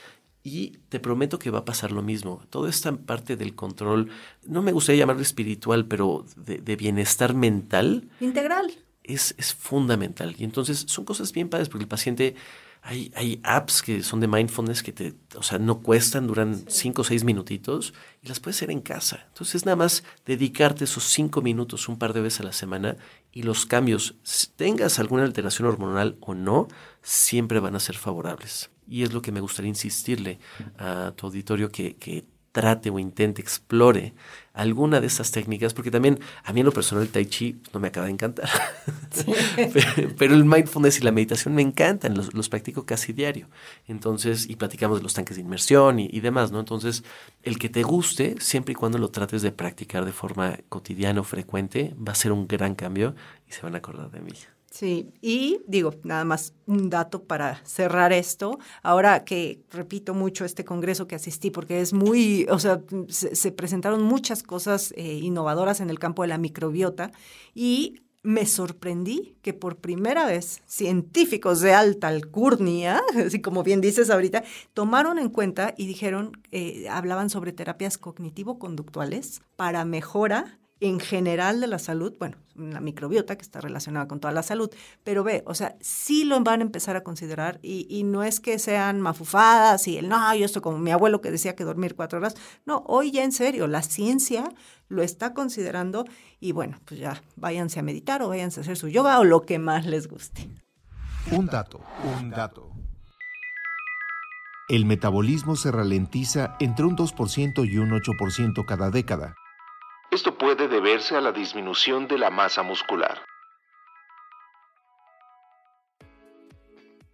Y 0.43 0.77
te 0.89 0.99
prometo 0.99 1.39
que 1.39 1.49
va 1.49 1.59
a 1.59 1.65
pasar 1.65 1.91
lo 1.91 2.03
mismo. 2.03 2.43
Toda 2.51 2.69
esta 2.69 2.95
parte 2.95 3.35
del 3.35 3.55
control, 3.55 4.09
no 4.45 4.61
me 4.61 4.71
gustaría 4.71 4.99
llamarlo 4.99 5.23
espiritual, 5.23 5.87
pero 5.87 6.25
de, 6.35 6.59
de 6.59 6.75
bienestar 6.75 7.33
mental. 7.33 8.09
Integral. 8.19 8.71
Es, 9.03 9.33
es, 9.39 9.53
fundamental. 9.55 10.35
Y 10.37 10.43
entonces 10.43 10.85
son 10.87 11.05
cosas 11.05 11.31
bien 11.31 11.49
padres 11.49 11.67
porque 11.67 11.83
el 11.83 11.89
paciente 11.89 12.35
hay, 12.83 13.11
hay 13.15 13.39
apps 13.43 13.81
que 13.81 14.01
son 14.01 14.19
de 14.19 14.27
mindfulness 14.27 14.81
que 14.81 14.91
te, 14.91 15.13
o 15.35 15.43
sea, 15.43 15.59
no 15.59 15.81
cuestan, 15.81 16.25
duran 16.25 16.63
cinco 16.67 17.03
o 17.03 17.05
seis 17.05 17.23
minutitos 17.23 17.93
y 18.23 18.27
las 18.27 18.39
puedes 18.39 18.57
hacer 18.57 18.71
en 18.71 18.81
casa. 18.81 19.25
Entonces, 19.27 19.65
nada 19.65 19.75
más 19.75 20.03
dedicarte 20.25 20.85
esos 20.85 21.03
cinco 21.03 21.41
minutos 21.41 21.87
un 21.87 21.99
par 21.99 22.13
de 22.13 22.21
veces 22.21 22.41
a 22.41 22.43
la 22.43 22.53
semana 22.53 22.97
y 23.31 23.43
los 23.43 23.65
cambios, 23.67 24.15
tengas 24.55 24.97
alguna 24.97 25.23
alteración 25.23 25.67
hormonal 25.67 26.17
o 26.21 26.33
no, 26.33 26.67
siempre 27.03 27.59
van 27.59 27.75
a 27.75 27.79
ser 27.79 27.95
favorables. 27.95 28.71
Y 28.87 29.03
es 29.03 29.13
lo 29.13 29.21
que 29.21 29.31
me 29.31 29.41
gustaría 29.41 29.69
insistirle 29.69 30.39
a 30.77 31.13
tu 31.15 31.27
auditorio 31.27 31.71
que, 31.71 31.95
que 31.95 32.25
trate 32.51 32.89
o 32.89 32.99
intente, 32.99 33.41
explore 33.41 34.13
alguna 34.53 34.99
de 34.99 35.07
estas 35.07 35.31
técnicas, 35.31 35.73
porque 35.73 35.91
también 35.91 36.19
a 36.43 36.51
mí 36.51 36.59
en 36.59 36.65
lo 36.65 36.73
personal 36.73 37.05
el 37.05 37.09
tai 37.09 37.25
chi 37.25 37.61
no 37.73 37.79
me 37.79 37.87
acaba 37.87 38.07
de 38.07 38.11
encantar, 38.11 38.49
pero, 40.17 40.33
el 40.33 40.43
mindfulness 40.43 40.99
y 40.99 41.03
la 41.03 41.11
meditación 41.11 41.55
me 41.55 41.61
encantan, 41.61 42.15
los, 42.15 42.33
los, 42.33 42.49
practico 42.49 42.85
casi 42.85 43.13
diario. 43.13 43.47
Entonces, 43.87 44.49
y 44.49 44.57
platicamos 44.57 44.97
de 44.97 45.03
los 45.03 45.13
tanques 45.13 45.37
de 45.37 45.41
inmersión 45.41 45.99
y, 45.99 46.09
y, 46.11 46.19
demás, 46.19 46.51
¿no? 46.51 46.59
Entonces, 46.59 47.03
el 47.43 47.57
que 47.59 47.69
te 47.69 47.83
guste, 47.83 48.35
siempre 48.39 48.73
y 48.73 48.75
cuando 48.75 48.97
lo 48.97 49.09
trates 49.09 49.41
de 49.41 49.51
practicar 49.51 50.03
de 50.03 50.11
forma 50.11 50.59
cotidiana 50.67 51.21
o 51.21 51.23
frecuente, 51.23 51.95
va 51.95 52.11
a 52.11 52.15
ser 52.15 52.33
un 52.33 52.47
gran 52.47 52.75
cambio 52.75 53.15
y 53.47 53.53
se 53.53 53.61
van 53.61 53.75
a 53.75 53.77
acordar 53.77 54.11
de 54.11 54.19
mí. 54.19 54.33
Sí, 54.71 55.11
y 55.21 55.59
digo, 55.67 55.93
nada 56.03 56.23
más 56.23 56.53
un 56.65 56.89
dato 56.89 57.23
para 57.25 57.61
cerrar 57.65 58.13
esto. 58.13 58.57
Ahora 58.83 59.25
que 59.25 59.61
repito 59.69 60.13
mucho 60.13 60.45
este 60.45 60.63
congreso 60.63 61.07
que 61.07 61.15
asistí, 61.15 61.51
porque 61.51 61.81
es 61.81 61.91
muy, 61.91 62.47
o 62.49 62.57
sea, 62.57 62.81
se, 63.09 63.51
presentaron 63.51 64.01
muchas 64.01 64.43
cosas 64.43 64.93
eh, 64.95 65.19
innovadoras 65.21 65.81
en 65.81 65.89
el 65.89 65.99
campo 65.99 66.21
de 66.21 66.29
la 66.29 66.37
microbiota 66.37 67.11
y 67.53 68.01
me 68.23 68.45
sorprendí 68.45 69.35
que 69.41 69.53
por 69.53 69.75
primera 69.77 70.25
vez 70.25 70.61
científicos 70.67 71.59
de 71.59 71.73
alta 71.73 72.07
alcurnia, 72.07 73.01
así 73.25 73.41
como 73.41 73.63
bien 73.63 73.81
dices 73.81 74.09
ahorita, 74.09 74.45
tomaron 74.73 75.19
en 75.19 75.29
cuenta 75.29 75.73
y 75.75 75.85
dijeron, 75.85 76.41
eh, 76.51 76.87
hablaban 76.89 77.29
sobre 77.29 77.51
terapias 77.51 77.97
cognitivo-conductuales 77.97 79.41
para 79.57 79.83
mejora 79.83 80.60
en 80.81 80.99
general 80.99 81.61
de 81.61 81.67
la 81.67 81.77
salud, 81.77 82.15
bueno, 82.19 82.37
la 82.55 82.81
microbiota 82.81 83.35
que 83.35 83.43
está 83.43 83.61
relacionada 83.61 84.07
con 84.07 84.19
toda 84.19 84.33
la 84.33 84.41
salud, 84.41 84.69
pero 85.03 85.23
ve, 85.23 85.43
o 85.45 85.53
sea, 85.53 85.75
sí 85.79 86.23
lo 86.23 86.41
van 86.41 86.59
a 86.59 86.63
empezar 86.63 86.95
a 86.95 87.03
considerar 87.03 87.59
y, 87.61 88.01
no 88.03 88.23
es 88.23 88.39
que 88.39 88.57
sean 88.57 88.99
mafufadas 88.99 89.87
y 89.87 89.99
el, 89.99 90.09
no, 90.09 90.33
yo 90.33 90.43
estoy 90.43 90.63
como 90.63 90.79
mi 90.79 90.89
abuelo 90.89 91.21
que 91.21 91.29
decía 91.29 91.55
que 91.55 91.63
dormir 91.63 91.95
cuatro 91.95 92.17
horas, 92.17 92.35
no, 92.65 92.83
hoy 92.87 93.11
ya 93.11 93.23
en 93.23 93.31
serio, 93.31 93.67
la 93.67 93.83
ciencia 93.83 94.51
lo 94.87 95.03
está 95.03 95.35
considerando 95.35 96.05
y 96.39 96.51
bueno, 96.51 96.79
pues 96.85 96.99
ya 96.99 97.21
váyanse 97.35 97.79
a 97.79 97.83
meditar 97.83 98.23
o 98.23 98.29
váyanse 98.29 98.59
a 98.59 98.63
hacer 98.63 98.75
su 98.75 98.87
yoga 98.87 99.19
o 99.19 99.23
lo 99.23 99.43
que 99.43 99.59
más 99.59 99.85
les 99.85 100.07
guste. 100.07 100.49
Un 101.31 101.45
dato, 101.45 101.79
un 102.19 102.31
dato. 102.31 102.71
El 104.67 104.85
metabolismo 104.85 105.55
se 105.55 105.69
ralentiza 105.69 106.55
entre 106.59 106.85
un 106.85 106.97
2% 106.97 107.69
y 107.71 107.77
un 107.77 107.91
8% 107.91 108.65
cada 108.65 108.89
década 108.89 109.35
esto 110.11 110.37
puede 110.37 110.67
deberse 110.67 111.15
a 111.15 111.21
la 111.21 111.31
disminución 111.31 112.07
de 112.07 112.17
la 112.17 112.29
masa 112.29 112.63
muscular. 112.63 113.23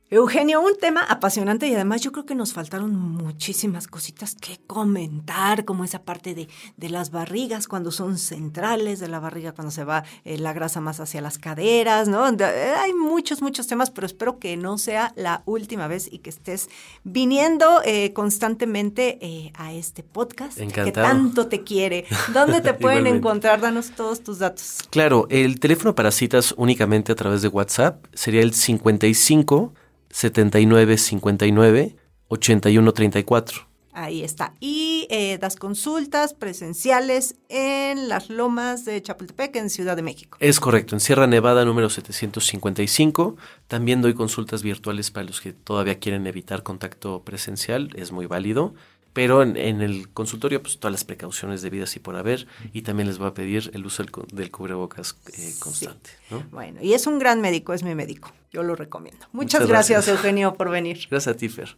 Eugenio, 0.10 0.62
un 0.62 0.78
tema 0.78 1.04
apasionante 1.04 1.68
y 1.68 1.76
además 1.76 2.00
yo 2.00 2.14
creo 2.14 2.26
que 2.26 2.34
nos 2.34 2.54
faltaron 2.54 2.96
muchísimas 2.96 3.88
cositas 3.88 4.36
que 4.36 4.58
comentar, 4.66 5.66
como 5.66 5.84
esa 5.84 6.04
parte 6.04 6.34
de, 6.34 6.48
las 6.88 7.12
barrigas 7.12 7.68
cuando 7.68 7.92
son 7.92 8.18
centrales, 8.18 9.02
de 9.02 9.10
la 9.10 9.20
barriga 9.20 9.52
cuando 9.52 9.70
se 9.70 9.84
va 9.84 10.06
eh, 10.24 10.38
la 10.38 10.54
grasa 10.54 10.80
más 10.80 11.02
hacia 11.02 11.20
las 11.20 11.38
caderas, 11.38 12.08
¿no? 12.08 12.26
Eh, 12.30 12.74
hay 12.78 12.94
muchos, 12.94 13.42
muchos 13.42 13.68
temas, 13.68 13.92
pero 13.92 14.08
espero 14.08 14.40
que 14.40 14.56
no 14.56 14.78
sea 14.78 15.12
la 15.18 15.44
última 15.46 15.90
vez 15.90 16.08
y 16.10 16.20
que 16.20 16.30
estés 16.30 16.70
viniendo 17.04 17.82
eh, 17.84 18.14
constantemente 18.14 19.52
a 19.56 19.74
este 19.74 20.04
podcast 20.04 20.58
que 20.58 20.94
tanto 20.94 21.48
te 21.48 21.66
quiere. 21.66 22.06
¿Dónde 22.34 22.62
te 22.62 22.74
pueden 22.76 23.08
encontrar? 23.08 23.60
Danos 23.60 23.92
todos 23.92 24.22
tus 24.24 24.40
datos. 24.40 24.78
Claro, 24.90 25.28
el 25.30 25.60
teléfono 25.60 25.96
para 25.96 26.12
citas 26.12 26.54
únicamente 26.56 27.12
a 27.12 27.16
través 27.16 27.42
de 27.42 27.50
WhatsApp 27.50 28.06
sería 28.14 28.42
el 28.42 28.54
55 28.54 29.74
79 30.18 30.98
59 30.98 31.96
81 32.28 32.92
34. 32.92 33.68
Ahí 33.94 34.24
está. 34.24 34.54
Y 34.60 35.06
eh, 35.12 35.38
das 35.38 35.56
consultas 35.58 36.34
presenciales 36.34 37.36
en 37.50 38.10
las 38.10 38.32
lomas 38.32 38.84
de 38.84 39.00
Chapultepec, 39.00 39.56
en 39.58 39.70
Ciudad 39.70 39.96
de 39.96 40.02
México. 40.02 40.40
Es 40.42 40.60
correcto, 40.60 40.96
en 40.96 41.02
Sierra 41.02 41.28
Nevada 41.28 41.66
número 41.66 41.92
755. 41.92 43.36
También 43.68 44.02
doy 44.02 44.16
consultas 44.16 44.64
virtuales 44.64 45.12
para 45.12 45.28
los 45.28 45.40
que 45.40 45.54
todavía 45.54 46.00
quieren 46.00 46.26
evitar 46.26 46.64
contacto 46.64 47.22
presencial, 47.22 47.92
es 47.96 48.12
muy 48.12 48.26
válido. 48.26 48.74
Pero 49.18 49.42
en, 49.42 49.58
el 49.58 50.14
consultorio, 50.14 50.62
pues 50.62 50.78
todas 50.78 50.92
las 50.92 51.04
precauciones 51.04 51.64
debidas 51.64 51.96
y 51.96 52.00
por 52.00 52.16
haber. 52.18 52.46
Y 52.72 52.84
también 52.84 53.08
les 53.08 53.18
voy 53.18 53.28
a 53.28 53.34
pedir 53.34 53.72
el 53.74 53.84
uso 53.84 54.04
del, 54.04 54.52
cubrebocas 54.52 55.18
eh, 55.36 55.56
constante. 55.58 56.12
Bueno, 56.52 56.84
y 56.84 56.94
es 56.94 57.08
un 57.08 57.18
gran 57.18 57.42
médico, 57.42 57.74
es 57.74 57.82
mi 57.82 57.96
médico. 57.96 58.32
Yo 58.52 58.62
lo 58.62 58.76
recomiendo. 58.76 59.26
Muchas, 59.32 59.68
gracias, 59.68 60.08
Eugenio, 60.08 60.54
por 60.54 60.70
venir. 60.70 61.00
Gracias 61.10 61.34
a 61.34 61.36
ti, 61.36 61.50
Fer. 61.50 61.76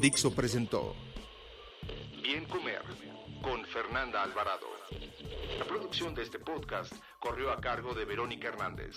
Dixo 0.00 0.34
presentó 0.34 0.94
Bien 2.22 2.46
Comer 2.46 2.80
con 3.42 3.62
Fernanda 3.66 4.22
Alvarado. 4.22 4.68
La 5.58 5.66
producción 5.66 6.14
de 6.14 6.22
este 6.22 6.38
podcast 6.38 6.94
corrió 7.18 7.52
a 7.52 7.60
cargo 7.60 7.92
de 7.92 8.06
Verónica 8.06 8.48
Hernández. 8.48 8.96